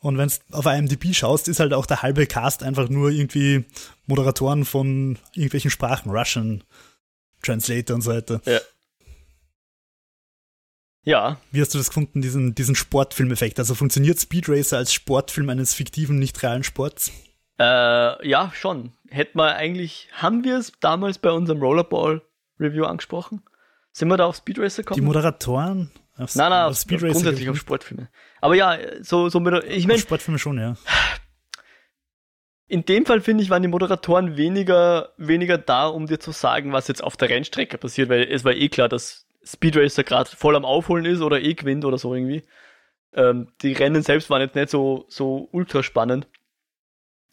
[0.00, 3.64] Und wenn du auf IMDb schaust, ist halt auch der halbe Cast einfach nur irgendwie
[4.06, 6.62] Moderatoren von irgendwelchen Sprachen, Russian,
[7.42, 8.40] Translator und so weiter.
[8.44, 8.60] Ja.
[11.04, 11.40] Ja.
[11.50, 13.58] Wie hast du das gefunden, diesen, diesen Sportfilmeffekt?
[13.58, 17.10] Also funktioniert Speed Racer als Sportfilm eines fiktiven, nicht realen Sports?
[17.58, 18.92] Äh, ja, schon.
[19.08, 23.42] Hätten wir eigentlich, haben wir es damals bei unserem Rollerball-Review angesprochen?
[23.90, 25.00] Sind wir da auf Speed Racer gekommen?
[25.00, 25.90] Die Moderatoren?
[26.18, 28.08] Auf, nein, nein, auf Speed Racer grundsätzlich auf Sportfilme.
[28.40, 30.00] Aber ja, so, so mit, ich meine.
[30.00, 30.76] Sportfilme schon, ja.
[32.66, 36.72] In dem Fall finde ich, waren die Moderatoren weniger, weniger da, um dir zu sagen,
[36.72, 40.28] was jetzt auf der Rennstrecke passiert, weil es war eh klar, dass Speed Racer gerade
[40.28, 42.42] voll am Aufholen ist oder eh gewinnt oder so irgendwie.
[43.14, 46.26] Ähm, die Rennen selbst waren jetzt nicht so, so ultra spannend.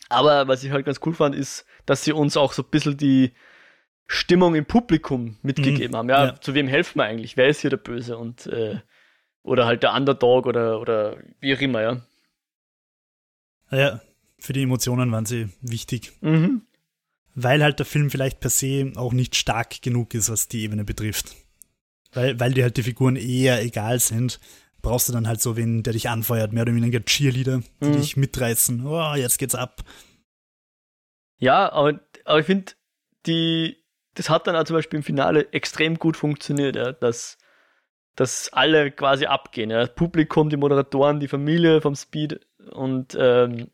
[0.07, 2.95] Aber was ich halt ganz cool fand, ist, dass sie uns auch so ein bisschen
[2.95, 3.33] die,
[4.07, 5.95] Stimmung im Publikum mitgegeben mhm.
[5.95, 6.09] haben.
[6.09, 7.37] Ja, ja, zu wem helfen wir eigentlich?
[7.37, 8.17] Wer ist hier der Böse?
[8.17, 8.79] Und äh,
[9.43, 12.01] oder halt der Underdog oder, oder wie auch immer, ja.
[13.71, 14.01] Ja,
[14.39, 16.13] für die Emotionen waren sie wichtig.
[16.21, 16.61] Mhm.
[17.33, 20.85] Weil halt der Film vielleicht per se auch nicht stark genug ist, was die Ebene
[20.85, 21.35] betrifft.
[22.13, 24.39] Weil, weil dir halt die Figuren eher egal sind,
[24.81, 27.93] brauchst du dann halt so wen, der dich anfeuert, mehr oder weniger Cheerleader, die mhm.
[27.93, 28.85] dich mitreißen.
[28.85, 29.83] Oh, jetzt geht's ab.
[31.37, 32.71] Ja, aber, aber ich finde,
[33.25, 33.77] die,
[34.15, 37.37] das hat dann auch zum Beispiel im Finale extrem gut funktioniert, ja, dass,
[38.15, 39.69] dass alle quasi abgehen.
[39.69, 39.79] Ja.
[39.79, 42.39] Das Publikum, die Moderatoren, die Familie vom Speed
[42.71, 43.69] und ähm,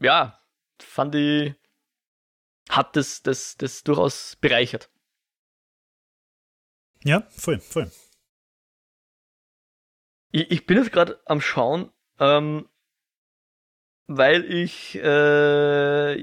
[0.00, 0.42] ja,
[0.80, 1.54] fand ich,
[2.70, 4.90] hat das, das, das durchaus bereichert.
[7.04, 7.90] Ja, voll, voll.
[10.32, 12.69] Ich, ich bin jetzt gerade am Schauen, ähm,
[14.12, 16.20] weil ich, äh,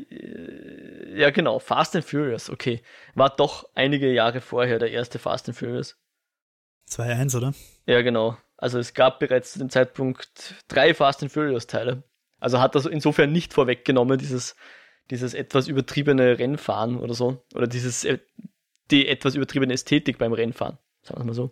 [1.17, 2.81] ja genau, Fast and Furious, okay,
[3.15, 5.97] war doch einige Jahre vorher der erste Fast and Furious.
[6.89, 7.53] 2-1, oder?
[7.85, 8.37] Ja, genau.
[8.57, 12.03] Also es gab bereits zu dem Zeitpunkt drei Fast and Furious Teile.
[12.41, 14.57] Also hat das insofern nicht vorweggenommen, dieses,
[15.09, 17.41] dieses etwas übertriebene Rennfahren oder so.
[17.55, 18.19] Oder dieses, äh,
[18.91, 20.77] die etwas übertriebene Ästhetik beim Rennfahren.
[21.03, 21.51] Sagen wir mal so.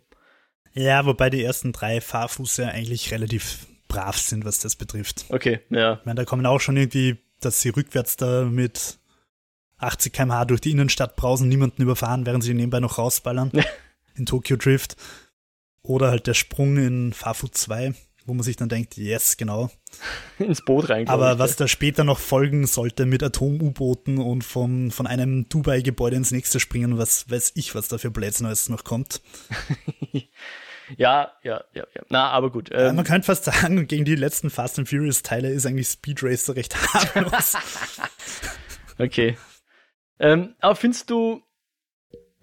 [0.74, 5.26] Ja, wobei die ersten drei Fahrfuß ja eigentlich relativ brav sind, was das betrifft.
[5.30, 5.94] Okay, ja.
[6.00, 9.00] Ich meine, da kommen auch schon irgendwie, dass sie rückwärts da mit
[9.78, 13.52] 80 km/h durch die Innenstadt brausen, niemanden überfahren, während sie nebenbei noch rausballern.
[14.16, 14.96] in Tokyo Drift.
[15.82, 17.94] Oder halt der Sprung in Fahrfood 2,
[18.26, 19.70] wo man sich dann denkt, yes, genau.
[20.40, 21.08] Ins Boot rein.
[21.08, 26.16] Aber ich, was da später noch folgen sollte mit Atom-U-Booten und vom, von einem Dubai-Gebäude
[26.16, 29.22] ins nächste springen, was weiß ich, was da für Blödsinn alles noch kommt.
[30.98, 32.04] Ja, ja, ja, ja.
[32.10, 32.70] Na, aber gut.
[32.72, 35.88] Ähm, ja, man könnte fast sagen, gegen die letzten Fast and Furious Teile ist eigentlich
[35.88, 37.58] Speed Racer recht harmlos.
[39.00, 39.38] okay.
[40.20, 41.42] Ähm, aber findest du,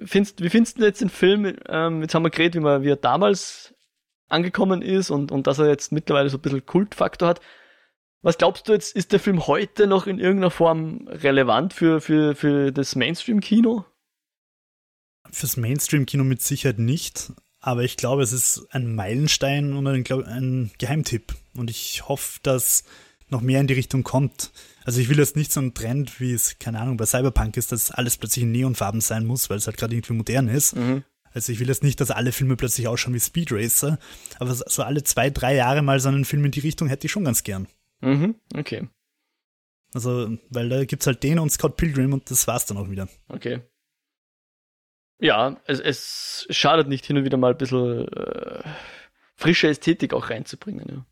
[0.01, 1.57] findest, wie findest du jetzt den Film?
[1.69, 3.75] Ähm, jetzt haben wir geredet, wie, man, wie er damals
[4.29, 7.41] angekommen ist und, und dass er jetzt mittlerweile so ein bisschen Kultfaktor hat.
[8.23, 12.35] Was glaubst du jetzt, ist der Film heute noch in irgendeiner Form relevant für, für,
[12.35, 13.85] für das Mainstream-Kino?
[15.31, 17.33] Fürs Mainstream-Kino mit Sicherheit nicht.
[17.63, 21.35] Aber ich glaube, es ist ein Meilenstein und ein, ein Geheimtipp.
[21.55, 22.83] Und ich hoffe, dass
[23.31, 24.51] noch mehr in die Richtung kommt.
[24.85, 27.71] Also ich will jetzt nicht so einen Trend, wie es, keine Ahnung, bei Cyberpunk ist,
[27.71, 30.75] dass alles plötzlich in Neonfarben sein muss, weil es halt gerade irgendwie modern ist.
[30.75, 31.05] Mhm.
[31.33, 33.99] Also ich will jetzt nicht, dass alle Filme plötzlich ausschauen wie Speed Racer,
[34.39, 37.13] aber so alle zwei, drei Jahre mal so einen Film in die Richtung hätte ich
[37.13, 37.69] schon ganz gern.
[38.01, 38.89] Mhm, okay.
[39.95, 43.09] Also, weil da gibt's halt den und Scott Pilgrim und das war's dann auch wieder.
[43.29, 43.63] Okay.
[45.19, 48.63] Ja, es, es schadet nicht, hin und wieder mal ein bisschen äh,
[49.37, 51.07] frische Ästhetik auch reinzubringen, ja.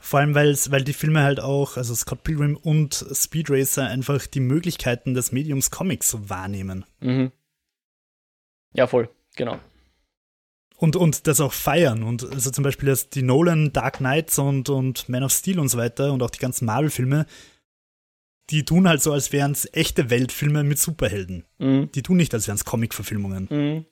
[0.00, 4.26] Vor allem, weil's, weil die Filme halt auch, also Scott Pilgrim und Speed Racer, einfach
[4.26, 6.84] die Möglichkeiten des Mediums Comics so wahrnehmen.
[7.00, 7.32] Mhm.
[8.72, 9.58] Ja, voll, genau.
[10.76, 12.04] Und, und das auch feiern.
[12.04, 15.68] Und also zum Beispiel das, die Nolan Dark Knights und, und Man of Steel und
[15.68, 17.26] so weiter und auch die ganzen Marvel-Filme,
[18.50, 21.44] die tun halt so, als wären es echte Weltfilme mit Superhelden.
[21.58, 21.90] Mhm.
[21.92, 23.48] Die tun nicht, als wären es Comic-Verfilmungen.
[23.50, 23.84] Mhm.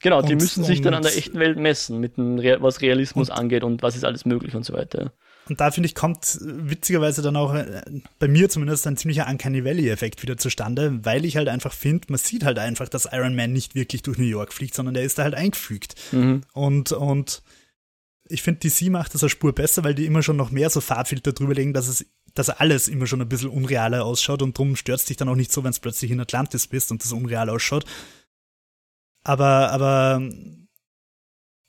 [0.00, 3.30] Genau, und, die müssen sich dann an der echten Welt messen, mit dem, was Realismus
[3.30, 5.12] und, angeht und was ist alles möglich und so weiter.
[5.48, 7.82] Und da finde ich, kommt witzigerweise dann auch äh,
[8.18, 12.18] bei mir zumindest ein ziemlicher Uncanny Valley-Effekt wieder zustande, weil ich halt einfach finde, man
[12.18, 15.18] sieht halt einfach, dass Iron Man nicht wirklich durch New York fliegt, sondern der ist
[15.18, 15.94] da halt eingefügt.
[16.12, 16.42] Mhm.
[16.52, 17.42] Und, und
[18.28, 20.80] ich finde, DC macht das eine Spur besser, weil die immer schon noch mehr so
[20.80, 24.76] Farbfilter drüber legen, dass es dass alles immer schon ein bisschen unrealer ausschaut und drum
[24.76, 27.12] stört es dich dann auch nicht so, wenn es plötzlich in Atlantis bist und das
[27.12, 27.84] unreal ausschaut.
[29.24, 30.22] Aber, aber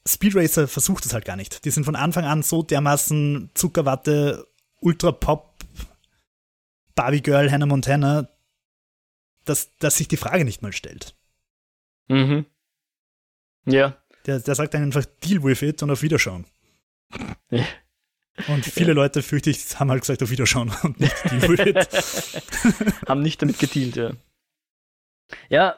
[0.07, 1.65] Speed Racer versucht es halt gar nicht.
[1.65, 4.47] Die sind von Anfang an so dermaßen Zuckerwatte,
[4.79, 5.55] Ultra Pop,
[6.95, 8.29] Barbie Girl, Hannah Montana,
[9.45, 11.15] dass, dass sich die Frage nicht mal stellt.
[12.07, 12.45] Mhm.
[13.65, 13.97] Ja.
[14.25, 16.45] Der, der sagt dann einfach Deal with it und auf Wiederschauen.
[17.49, 17.65] Ja.
[18.47, 18.93] Und viele ja.
[18.93, 21.87] Leute, fürchte ich, haben halt gesagt, auf Wiederschauen und nicht Deal
[23.07, 24.11] haben nicht damit gedealt, ja.
[25.49, 25.75] Ja,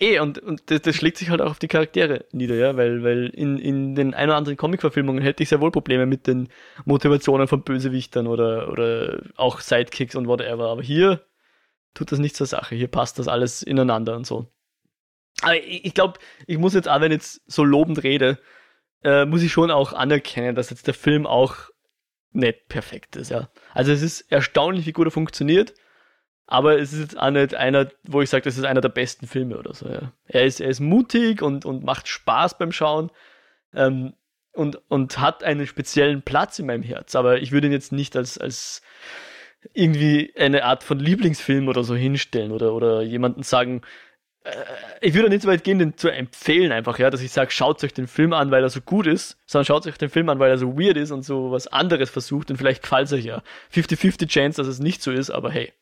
[0.00, 3.04] eh, und, und das, das, schlägt sich halt auch auf die Charaktere nieder, ja, weil,
[3.04, 6.48] weil in, in den ein oder anderen Comic-Verfilmungen hätte ich sehr wohl Probleme mit den
[6.84, 11.24] Motivationen von Bösewichtern oder, oder auch Sidekicks und whatever, aber hier
[11.94, 14.48] tut das nicht zur Sache, hier passt das alles ineinander und so.
[15.42, 18.38] Aber ich, ich glaube, ich muss jetzt auch, wenn ich jetzt so lobend rede,
[19.04, 21.70] äh, muss ich schon auch anerkennen, dass jetzt der Film auch
[22.32, 23.50] nicht perfekt ist, ja.
[23.74, 25.74] Also es ist erstaunlich, wie gut er funktioniert,
[26.46, 29.26] aber es ist jetzt auch nicht einer, wo ich sage, das ist einer der besten
[29.26, 30.12] Filme oder so, ja.
[30.26, 33.10] Er ist, er ist mutig und, und macht Spaß beim Schauen
[33.74, 34.14] ähm,
[34.52, 38.16] und, und hat einen speziellen Platz in meinem Herz, aber ich würde ihn jetzt nicht
[38.16, 38.82] als, als
[39.72, 43.82] irgendwie eine Art von Lieblingsfilm oder so hinstellen oder, oder jemanden sagen,
[45.00, 47.82] ich würde nicht so weit gehen, den zu empfehlen einfach, ja, dass ich sage, schaut
[47.84, 50.38] euch den Film an, weil er so gut ist, sondern schaut euch den Film an,
[50.38, 53.24] weil er so weird ist und so was anderes versucht und vielleicht gefällt es euch
[53.24, 53.42] ja.
[53.72, 55.72] 50-50 Chance, dass es nicht so ist, aber hey.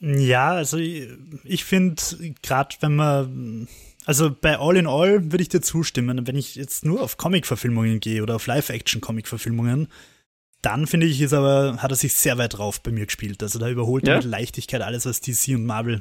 [0.00, 1.08] Ja, also ich,
[1.44, 2.02] ich finde,
[2.42, 3.68] gerade wenn man,
[4.06, 8.00] also bei All in All würde ich dir zustimmen, wenn ich jetzt nur auf Comic-Verfilmungen
[8.00, 9.88] gehe oder auf Live-Action-Comic-Verfilmungen,
[10.62, 13.42] dann finde ich, ist aber, hat er sich sehr weit drauf bei mir gespielt.
[13.42, 14.14] Also da überholt ja?
[14.14, 16.00] er mit Leichtigkeit alles, was DC und Marvel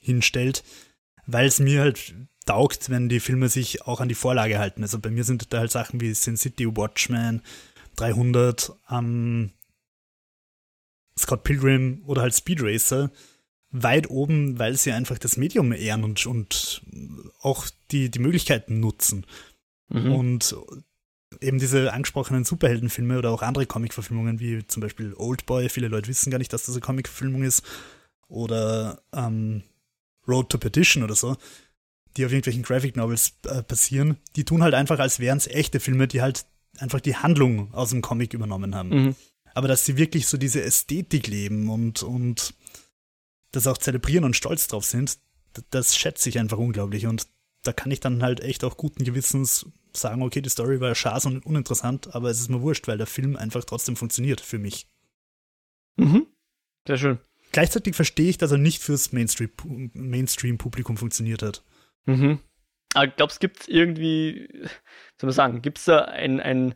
[0.00, 0.64] hinstellt,
[1.26, 2.14] weil es mir halt
[2.46, 4.82] taugt, wenn die Filme sich auch an die Vorlage halten.
[4.82, 7.42] Also bei mir sind da halt Sachen wie Sin City, Watchmen,
[7.96, 9.50] 300, ähm,
[11.18, 13.10] Scott Pilgrim oder halt Speed Racer.
[13.70, 16.80] weit oben, weil sie einfach das Medium ehren und, und
[17.42, 19.26] auch die, die Möglichkeiten nutzen.
[19.90, 20.12] Mhm.
[20.12, 20.56] Und
[21.42, 26.30] eben diese angesprochenen Superheldenfilme oder auch andere Comic-Verfilmungen, wie zum Beispiel Oldboy, viele Leute wissen
[26.30, 27.62] gar nicht, dass das eine Comic-Verfilmung ist,
[28.28, 29.62] oder ähm,
[30.28, 31.36] Road to Petition oder so,
[32.16, 35.80] die auf irgendwelchen Graphic Novels äh, passieren, die tun halt einfach, als wären es echte
[35.80, 36.46] Filme, die halt
[36.78, 38.88] einfach die Handlung aus dem Comic übernommen haben.
[38.88, 39.16] Mhm.
[39.54, 42.54] Aber dass sie wirklich so diese Ästhetik leben und, und
[43.50, 45.18] das auch zelebrieren und stolz drauf sind,
[45.70, 47.06] das schätze ich einfach unglaublich.
[47.06, 47.26] Und
[47.62, 51.28] da kann ich dann halt echt auch guten Gewissens sagen, okay, die Story war schade
[51.28, 54.86] und uninteressant, aber es ist mir wurscht, weil der Film einfach trotzdem funktioniert für mich.
[55.96, 56.26] Mhm.
[56.86, 57.18] Sehr schön.
[57.52, 61.62] Gleichzeitig verstehe ich, dass er nicht fürs Mainstream-Publikum Mainstream funktioniert hat.
[62.06, 62.40] Mhm.
[62.94, 64.48] Aber glaubst du, gibt es irgendwie,
[65.18, 66.74] soll man sagen, gibt es da ein, ein,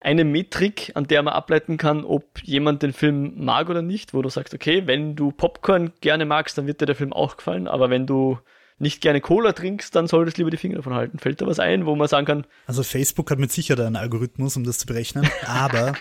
[0.00, 4.22] eine Metrik, an der man ableiten kann, ob jemand den Film mag oder nicht, wo
[4.22, 7.68] du sagst, okay, wenn du Popcorn gerne magst, dann wird dir der Film auch gefallen,
[7.68, 8.38] aber wenn du
[8.78, 11.18] nicht gerne Cola trinkst, dann solltest du lieber die Finger davon halten.
[11.20, 12.46] Fällt da was ein, wo man sagen kann?
[12.66, 15.94] Also Facebook hat mit Sicherheit einen Algorithmus, um das zu berechnen, aber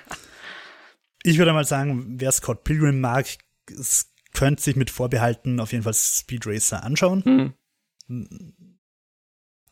[1.23, 3.27] ich würde mal sagen, wer Scott Pilgrim mag,
[3.69, 7.53] es könnte sich mit Vorbehalten auf jeden Fall Speed Racer anschauen.
[8.07, 8.77] Mhm.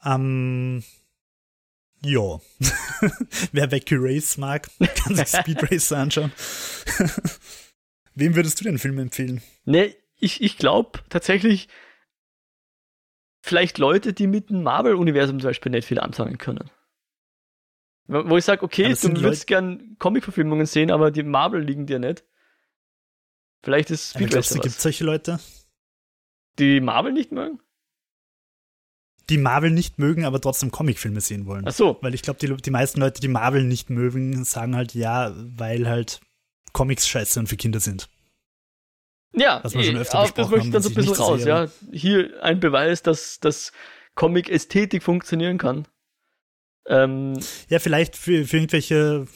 [0.04, 0.84] Ähm,
[2.04, 2.40] ja.
[3.52, 6.32] Wer Wacky Race mag, kann sich Speed Racer anschauen.
[8.16, 9.42] Wem würdest du den Film empfehlen?
[9.66, 11.70] Ne, ich, ich glaube tatsächlich,
[13.42, 16.70] vielleicht Leute, die mit dem Marvel-Universum zum Beispiel nicht viel anfangen können.
[18.08, 22.24] Wo ich sage, okay, du würdest gern Comic-Verfilmungen sehen, aber die Marvel liegen dir nicht.
[23.64, 24.56] Vielleicht ist Speed Racer.
[24.56, 25.40] Gibt es solche Leute?
[26.58, 27.60] Die Marvel nicht mögen?
[29.30, 31.66] die Marvel nicht mögen, aber trotzdem Comicfilme sehen wollen.
[31.68, 31.98] Ach so.
[32.02, 35.88] Weil ich glaube, die, die meisten Leute, die Marvel nicht mögen, sagen halt ja, weil
[35.88, 36.20] halt
[36.74, 38.10] Comics scheiße und für Kinder sind.
[39.34, 41.68] Ja, Was wir schon öfter auf das möchte ich dann so ein bisschen raus, ja.
[41.92, 43.72] Hier ein Beweis, dass, dass
[44.16, 45.88] Comic-Ästhetik funktionieren kann.
[46.88, 47.40] Ähm,
[47.70, 49.28] ja, vielleicht für, für irgendwelche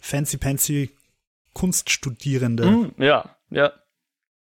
[0.00, 0.96] fancy-pancy
[1.52, 2.66] Kunststudierende.
[2.66, 3.72] Mm, ja, ja.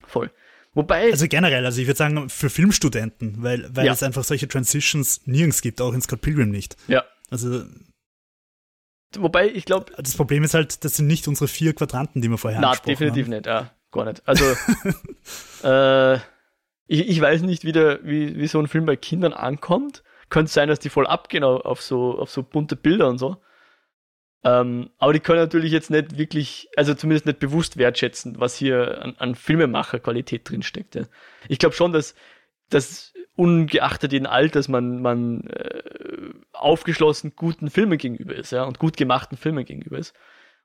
[0.06, 0.30] Voll.
[0.74, 1.10] Wobei.
[1.10, 3.92] Also generell, also ich würde sagen, für Filmstudenten, weil, weil ja.
[3.92, 6.76] es einfach solche Transitions nirgends gibt, auch in Scott Pilgrim nicht.
[6.88, 7.04] Ja.
[7.30, 7.64] Also.
[9.16, 9.92] Wobei, ich glaube.
[9.96, 13.26] Das Problem ist halt, das sind nicht unsere vier Quadranten, die wir vorher na, definitiv
[13.26, 13.30] haben.
[13.30, 13.70] nicht, ja.
[13.92, 14.22] Gar nicht.
[14.26, 14.44] Also,
[15.62, 16.16] äh,
[16.86, 20.02] ich, ich weiß nicht, wie, der, wie, wie so ein Film bei Kindern ankommt.
[20.30, 23.36] Könnte sein, dass die voll abgehen auf so, auf so bunte Bilder und so.
[24.44, 29.02] Ähm, aber die können natürlich jetzt nicht wirklich, also zumindest nicht bewusst wertschätzen, was hier
[29.02, 30.94] an, an Filmemacherqualität drinsteckt.
[30.94, 31.02] Ja.
[31.48, 32.14] Ich glaube schon, dass,
[32.68, 35.82] dass ungeachtet jeden Alters man, man äh,
[36.52, 40.14] aufgeschlossen guten Filmen gegenüber ist, ja, und gut gemachten Filmen gegenüber ist.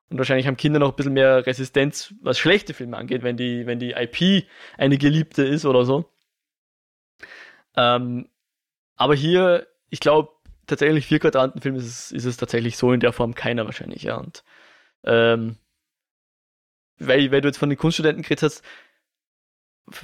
[0.09, 3.65] Und wahrscheinlich haben Kinder noch ein bisschen mehr Resistenz, was schlechte Filme angeht, wenn die,
[3.65, 4.45] wenn die IP
[4.77, 6.11] eine geliebte ist oder so.
[7.77, 8.27] Ähm,
[8.95, 10.31] aber hier, ich glaube,
[10.69, 14.17] tatsächlich vier Quadrantenfilm ist es, ist es tatsächlich so in der Form keiner wahrscheinlich, ja.
[14.17, 14.43] Und
[15.03, 15.57] ähm,
[16.99, 18.63] weil, weil du jetzt von den Kunststudenten geredet hast,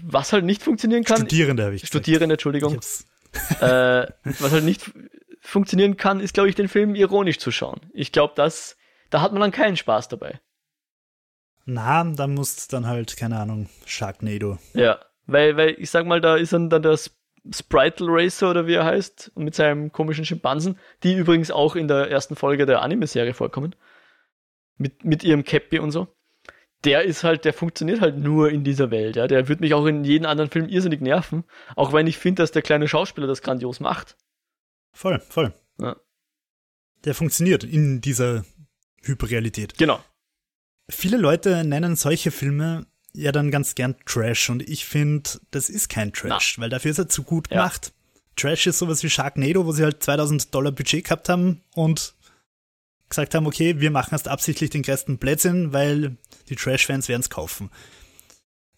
[0.02, 1.18] was halt nicht funktionieren kann.
[1.18, 1.86] Studierende habe ich.
[1.86, 2.76] Studierende, Entschuldigung.
[3.60, 4.92] äh, was halt nicht
[5.42, 7.82] funktionieren kann, ist, glaube ich, den Film ironisch zu schauen.
[7.94, 8.78] Ich glaube, das,
[9.10, 10.40] da hat man dann keinen Spaß dabei.
[11.66, 14.60] Na, dann musst dann halt, keine Ahnung, Sharknado.
[14.74, 17.15] Ja, weil, weil ich sag mal, da ist dann, dann das
[17.52, 22.10] Spritle Racer oder wie er heißt, mit seinem komischen Schimpansen, die übrigens auch in der
[22.10, 23.76] ersten Folge der Anime-Serie vorkommen.
[24.78, 26.08] Mit, mit ihrem Cappy und so.
[26.84, 29.28] Der ist halt, der funktioniert halt nur in dieser Welt, ja.
[29.28, 31.46] Der wird mich auch in jedem anderen Film irrsinnig nerven.
[31.76, 34.18] Auch wenn ich finde, dass der kleine Schauspieler das grandios macht.
[34.92, 35.54] Voll, voll.
[35.80, 35.96] Ja.
[37.06, 38.46] Der funktioniert in dieser
[39.02, 39.78] Hyperrealität.
[39.78, 40.00] Genau.
[40.90, 42.86] Viele Leute nennen solche Filme
[43.16, 46.64] ja dann ganz gern Trash und ich finde, das ist kein Trash, Na.
[46.64, 47.58] weil dafür ist er zu gut ja.
[47.58, 47.94] gemacht.
[48.36, 52.16] Trash ist sowas wie Sharknado, wo sie halt 2000 Dollar Budget gehabt haben und
[53.10, 56.18] gesagt haben, okay, wir machen erst absichtlich den größten Blödsinn, weil
[56.50, 57.70] die Trash-Fans werden es kaufen.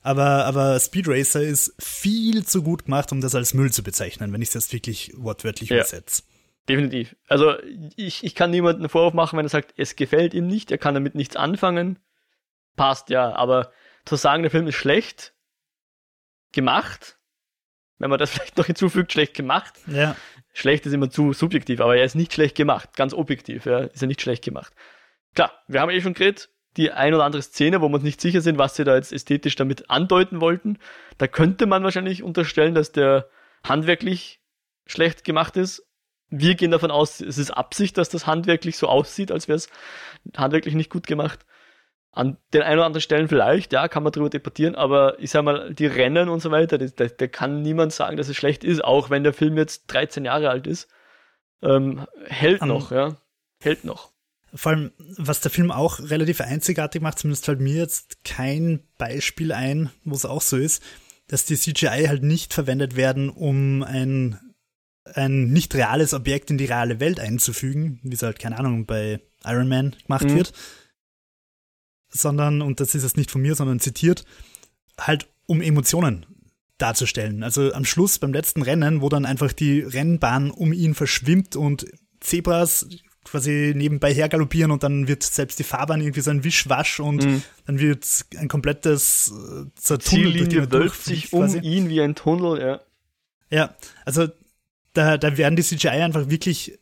[0.01, 4.31] Aber, aber Speed Racer ist viel zu gut gemacht, um das als Müll zu bezeichnen,
[4.31, 5.77] wenn ich es jetzt wirklich wortwörtlich ja.
[5.77, 6.23] übersetze.
[6.69, 7.15] Definitiv.
[7.27, 7.55] Also
[7.95, 10.77] ich, ich kann niemanden einen Vorwurf machen, wenn er sagt, es gefällt ihm nicht, er
[10.77, 11.99] kann damit nichts anfangen.
[12.75, 13.71] Passt ja, aber
[14.07, 15.33] zu sagen, der Film ist schlecht
[16.53, 17.17] gemacht,
[17.99, 19.73] wenn man das vielleicht noch hinzufügt, schlecht gemacht.
[19.87, 20.15] Ja.
[20.53, 24.01] Schlecht ist immer zu subjektiv, aber er ist nicht schlecht gemacht, ganz objektiv, ja, ist
[24.01, 24.73] er nicht schlecht gemacht.
[25.35, 28.21] Klar, wir haben eh schon geredet, die ein oder andere Szene, wo wir uns nicht
[28.21, 30.77] sicher sind, was sie da jetzt ästhetisch damit andeuten wollten.
[31.17, 33.29] Da könnte man wahrscheinlich unterstellen, dass der
[33.63, 34.41] handwerklich
[34.85, 35.83] schlecht gemacht ist.
[36.29, 39.69] Wir gehen davon aus, es ist Absicht, dass das handwerklich so aussieht, als wäre es
[40.35, 41.45] handwerklich nicht gut gemacht.
[42.17, 45.43] An den ein oder anderen Stellen vielleicht, ja, kann man darüber debattieren, aber ich sag
[45.43, 49.11] mal, die Rennen und so weiter, da kann niemand sagen, dass es schlecht ist, auch
[49.11, 50.87] wenn der Film jetzt 13 Jahre alt ist.
[51.61, 53.17] Ähm, hält um, noch, ja.
[53.61, 54.11] Hält noch.
[54.51, 59.51] Vor allem, was der Film auch relativ einzigartig macht, zumindest fällt mir jetzt kein Beispiel
[59.51, 60.81] ein, wo es auch so ist,
[61.27, 64.39] dass die CGI halt nicht verwendet werden, um ein,
[65.03, 69.19] ein nicht reales Objekt in die reale Welt einzufügen, wie es halt, keine Ahnung, bei
[69.45, 70.35] Iron Man gemacht mhm.
[70.35, 70.53] wird,
[72.09, 74.25] sondern, und das ist jetzt nicht von mir, sondern zitiert,
[74.99, 76.25] halt um Emotionen
[76.77, 77.43] darzustellen.
[77.43, 81.85] Also am Schluss beim letzten Rennen, wo dann einfach die Rennbahn um ihn verschwimmt und
[82.19, 82.87] Zebras
[83.23, 87.43] quasi nebenbei hergaloppieren und dann wird selbst die Fahrbahn irgendwie so ein Wischwasch und mhm.
[87.65, 88.05] dann wird
[88.37, 89.33] ein komplettes
[89.89, 91.59] äh, Ziellinie wölbt sich um quasi.
[91.59, 92.81] ihn wie ein Tunnel, ja.
[93.49, 94.27] Ja, also
[94.93, 96.79] da, da werden die CGI einfach wirklich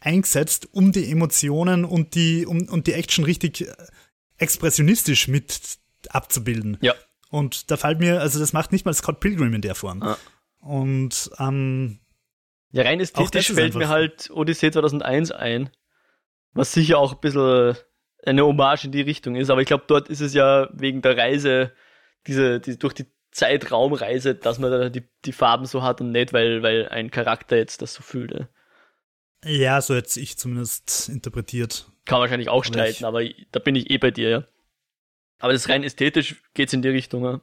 [0.00, 3.72] eingesetzt, um die Emotionen und die, um, und die Action richtig äh,
[4.38, 5.78] expressionistisch mit
[6.10, 6.78] abzubilden.
[6.80, 6.94] Ja.
[7.30, 10.02] Und da fällt mir, also das macht nicht mal Scott Pilgrim in der Form.
[10.02, 10.18] Ah.
[10.60, 12.00] Und ähm,
[12.70, 15.70] ja, rein ästhetisch fällt mir halt Odyssey 2001 ein,
[16.52, 17.76] was sicher auch ein bisschen
[18.24, 21.16] eine Hommage in die Richtung ist, aber ich glaube, dort ist es ja wegen der
[21.16, 21.72] Reise,
[22.26, 26.32] diese, die, durch die Zeitraumreise, dass man da die, die Farben so hat und nicht,
[26.32, 28.48] weil, weil ein Charakter jetzt das so fühlt.
[29.44, 31.90] Ja, so hätte ich zumindest interpretiert.
[32.04, 34.44] Kann wahrscheinlich auch streiten, aber, ich, aber da bin ich eh bei dir, ja.
[35.38, 37.40] Aber das rein ästhetisch geht's in die Richtung, ja.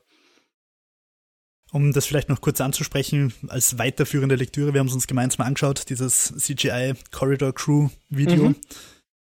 [1.71, 5.89] Um das vielleicht noch kurz anzusprechen, als weiterführende Lektüre, wir haben es uns gemeinsam angeschaut,
[5.89, 8.49] dieses CGI Corridor Crew Video.
[8.49, 8.55] Mhm.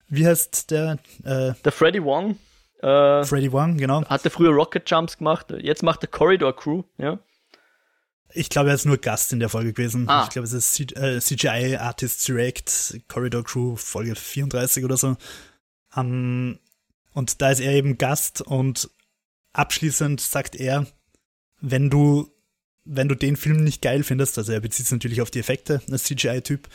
[0.07, 0.99] Wie heißt der?
[1.23, 2.37] Äh, der Freddy Wong.
[2.81, 4.03] Äh, Freddy Wong, genau.
[4.05, 7.19] Hatte früher Rocket Jumps gemacht, jetzt macht der Corridor Crew, ja.
[8.33, 10.09] Ich glaube, er ist nur Gast in der Folge gewesen.
[10.09, 10.23] Ah.
[10.23, 15.17] Ich glaube, es ist C äh, CGI Artists Direct, Corridor Crew, Folge 34 oder so.
[15.95, 16.57] Um,
[17.13, 18.89] und da ist er eben Gast und
[19.53, 20.87] abschließend sagt er,
[21.61, 22.31] wenn du,
[22.83, 25.81] wenn du den Film nicht geil findest, also er bezieht sich natürlich auf die Effekte
[25.91, 26.67] als CGI-Typ,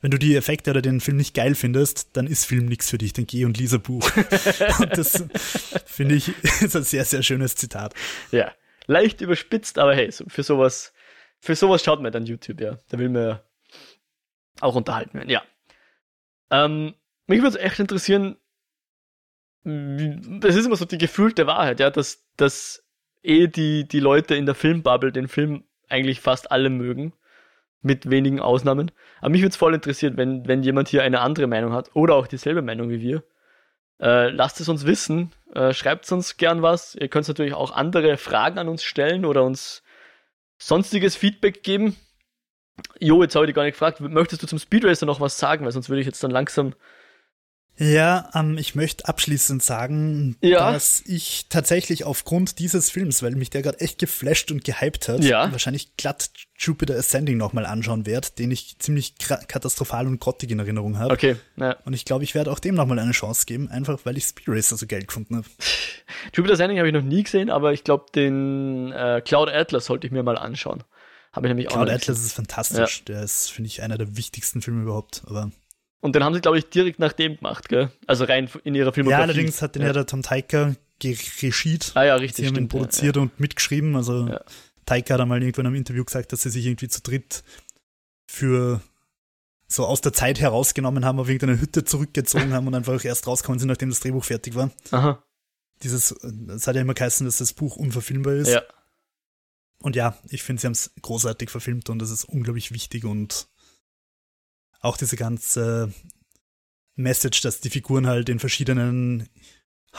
[0.00, 2.98] wenn du die Effekte oder den Film nicht geil findest, dann ist Film nichts für
[2.98, 4.10] dich, dann geh und lies ein Buch.
[4.80, 5.24] und das
[5.86, 6.28] finde ich
[6.60, 7.94] ist ein sehr, sehr schönes Zitat.
[8.30, 8.52] Ja,
[8.86, 10.92] leicht überspitzt, aber hey, für sowas,
[11.44, 12.78] für sowas schaut man dann YouTube, ja.
[12.88, 13.38] Da will man
[14.60, 15.42] auch unterhalten werden, ja.
[16.50, 16.94] Ähm,
[17.26, 18.36] mich würde es echt interessieren,
[19.64, 22.82] das ist immer so die gefühlte Wahrheit, ja, dass, dass
[23.22, 27.12] eh die, die Leute in der Filmbubble den Film eigentlich fast alle mögen.
[27.82, 28.92] Mit wenigen Ausnahmen.
[29.20, 32.14] Aber mich würde es voll interessieren, wenn, wenn jemand hier eine andere Meinung hat oder
[32.14, 33.22] auch dieselbe Meinung wie wir.
[34.00, 35.32] Äh, lasst es uns wissen.
[35.54, 36.94] Äh, schreibt uns gern was.
[36.94, 39.82] Ihr könnt natürlich auch andere Fragen an uns stellen oder uns
[40.58, 41.96] sonstiges Feedback geben.
[42.98, 44.00] Jo, jetzt habe ich dich gar nicht gefragt.
[44.00, 45.64] Möchtest du zum Speedracer noch was sagen?
[45.64, 46.74] Weil sonst würde ich jetzt dann langsam
[47.76, 50.72] ja, ähm, ich möchte abschließend sagen, ja.
[50.72, 55.24] dass ich tatsächlich aufgrund dieses Films, weil mich der gerade echt geflasht und gehypt hat,
[55.24, 55.50] ja.
[55.50, 60.98] wahrscheinlich glatt Jupiter Ascending nochmal anschauen werde, den ich ziemlich katastrophal und grottig in Erinnerung
[60.98, 61.12] habe.
[61.12, 61.34] Okay.
[61.56, 61.76] Ja.
[61.84, 64.48] Und ich glaube, ich werde auch dem nochmal eine Chance geben, einfach weil ich Speed
[64.48, 65.46] Racer so geil gefunden habe.
[66.32, 70.06] Jupiter Ascending habe ich noch nie gesehen, aber ich glaube, den äh, Cloud Atlas sollte
[70.06, 70.84] ich mir mal anschauen.
[71.32, 73.04] Habe ich nämlich Cloud auch Cloud Atlas ist fantastisch.
[73.06, 75.22] Der ist, finde ich, einer der wichtigsten Filme überhaupt.
[75.26, 75.50] Aber
[76.04, 77.90] und den haben sie, glaube ich, direkt nach dem gemacht, gell?
[78.06, 79.20] Also rein in ihrer Filmografie.
[79.20, 81.92] Ja, allerdings hat den ja, ja der Tom Taika geregiert.
[81.94, 82.44] Ah ja, richtig.
[82.44, 83.96] Sie haben ihn produziert ja, und mitgeschrieben.
[83.96, 84.44] Also ja.
[84.84, 87.42] Taika hat einmal irgendwann im Interview gesagt, dass sie sich irgendwie zu dritt
[88.26, 88.82] für
[89.66, 93.58] so aus der Zeit herausgenommen haben, auf irgendeine Hütte zurückgezogen haben und einfach erst rauskommen
[93.58, 94.70] sind, nachdem das Drehbuch fertig war.
[94.90, 95.24] Aha.
[95.82, 98.50] Dieses, es hat ja immer geheißen, dass das Buch unverfilmbar ist.
[98.50, 98.60] Ja.
[99.78, 103.48] Und ja, ich finde, sie haben es großartig verfilmt und das ist unglaublich wichtig und
[104.84, 105.92] auch diese ganze
[106.94, 109.28] Message, dass die Figuren halt in verschiedenen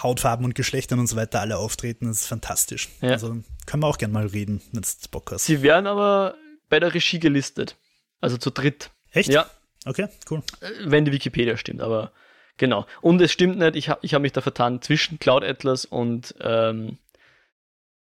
[0.01, 2.89] Hautfarben und Geschlechtern und so weiter alle auftreten, ist fantastisch.
[3.01, 3.11] Ja.
[3.11, 5.45] Also können wir auch gern mal reden, wenn du Bock hast.
[5.45, 6.35] Sie werden aber
[6.69, 7.77] bei der Regie gelistet.
[8.21, 8.91] Also zu dritt.
[9.11, 9.29] Echt?
[9.29, 9.49] Ja.
[9.85, 10.41] Okay, cool.
[10.61, 12.11] Äh, wenn die Wikipedia stimmt, aber
[12.57, 12.85] genau.
[13.01, 16.35] Und es stimmt nicht, ich habe ich hab mich da vertan zwischen Cloud Atlas und
[16.41, 16.97] ähm,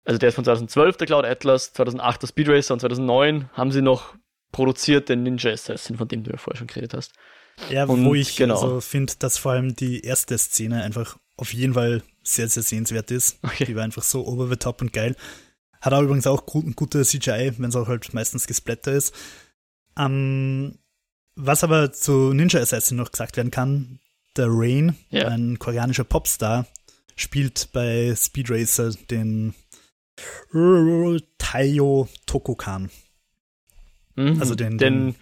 [0.04, 3.70] also der ist von 2012, der Cloud Atlas, 2008 der Speed Racer und 2009 haben
[3.70, 4.14] sie noch
[4.52, 7.12] produziert den Ninja Assassin, von dem du ja vorher schon geredet hast.
[7.68, 8.54] Ja, und wo ich genau.
[8.54, 13.10] also finde, dass vor allem die erste Szene einfach auf jeden Fall sehr, sehr sehenswert
[13.10, 13.38] ist.
[13.42, 13.64] Okay.
[13.64, 15.16] Die war einfach so over the top und geil.
[15.80, 19.14] Hat auch übrigens auch gut, gute CGI, wenn es auch halt meistens gesplatter ist.
[19.98, 20.78] Ähm,
[21.34, 24.00] was aber zu Ninja Assassin noch gesagt werden kann,
[24.36, 25.28] der Rain, ja.
[25.28, 26.66] ein koreanischer Popstar,
[27.16, 29.54] spielt bei Speed Racer den
[31.38, 32.90] Taiyo Tokokan.
[34.16, 35.16] Mhm, also den, den,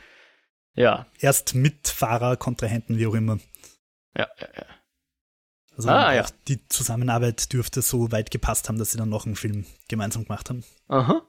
[0.74, 1.06] ja.
[1.18, 3.38] erst Mitfahrer, Kontrahenten, wie auch immer.
[4.16, 4.66] Ja, ja, ja.
[5.76, 6.26] Also ah, ja.
[6.48, 10.50] die Zusammenarbeit dürfte so weit gepasst haben, dass sie dann noch einen Film gemeinsam gemacht
[10.50, 10.64] haben.
[10.88, 11.22] Aha.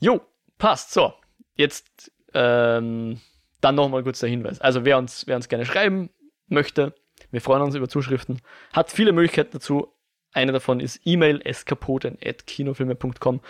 [0.00, 0.20] Jo,
[0.58, 0.92] passt.
[0.92, 1.14] So,
[1.54, 3.20] jetzt ähm,
[3.62, 4.60] dann nochmal kurz der Hinweis.
[4.60, 6.10] Also wer uns, wer uns gerne schreiben
[6.46, 6.94] möchte,
[7.30, 8.42] wir freuen uns über Zuschriften,
[8.72, 9.94] hat viele Möglichkeiten dazu.
[10.32, 13.40] Eine davon ist E-Mail eskapoden.kinofilme.com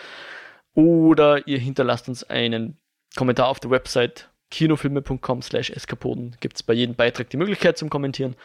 [0.75, 2.81] oder ihr hinterlasst uns einen
[3.17, 6.37] Kommentar auf der Website kinofilme.com slash eskapoden.
[6.41, 8.37] Gibt es bei jedem Beitrag die Möglichkeit zum Kommentieren.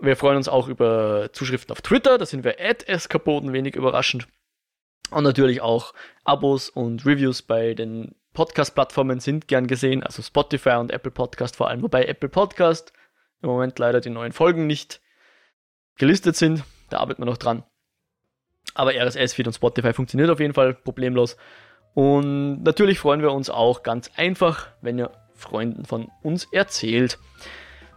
[0.00, 4.26] Wir freuen uns auch über Zuschriften auf Twitter, da sind wir at eskapoden, wenig überraschend.
[5.10, 5.94] Und natürlich auch
[6.24, 11.68] Abos und Reviews bei den Podcast-Plattformen sind gern gesehen, also Spotify und Apple Podcast vor
[11.68, 12.92] allem, wobei Apple Podcast
[13.42, 15.00] im Moment leider die neuen Folgen nicht
[15.96, 16.64] gelistet sind.
[16.90, 17.62] Da arbeitet man noch dran.
[18.74, 21.36] Aber RSS-Feed und Spotify funktioniert auf jeden Fall problemlos.
[21.94, 27.18] Und natürlich freuen wir uns auch ganz einfach, wenn ihr Freunden von uns erzählt.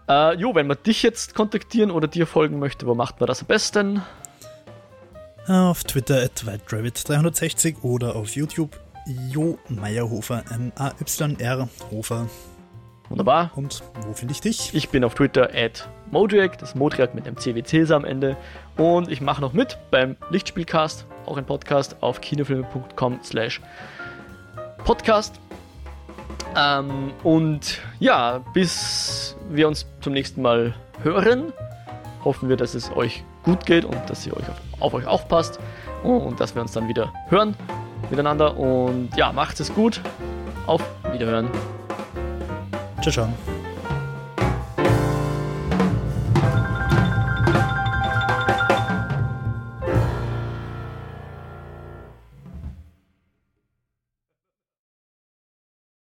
[0.08, 3.42] Äh, jo, wenn man dich jetzt kontaktieren oder dir folgen möchte, wo macht man das
[3.42, 4.02] am besten?
[5.48, 8.80] Auf Twitter at whiterabbit360 oder auf YouTube
[9.30, 12.28] Jo Meyerhofer, M-A-Y-R Hofer.
[13.10, 13.52] Wunderbar.
[13.56, 14.74] Und wo finde ich dich?
[14.74, 18.38] Ich bin auf Twitter at Modriak, das Modriak mit dem CWC am Ende.
[18.78, 23.62] Und ich mache noch mit beim Lichtspielcast, auch ein Podcast auf kinofilme.com slash
[24.84, 25.40] podcast.
[26.56, 31.54] Ähm, und ja, bis wir uns zum nächsten Mal hören,
[32.24, 35.60] hoffen wir, dass es euch gut geht und dass ihr euch auf, auf euch aufpasst
[36.04, 37.56] und dass wir uns dann wieder hören
[38.10, 38.58] miteinander.
[38.58, 40.02] Und ja, macht es gut.
[40.66, 40.84] Auf
[41.14, 41.50] Wiederhören.
[43.02, 43.57] 志成。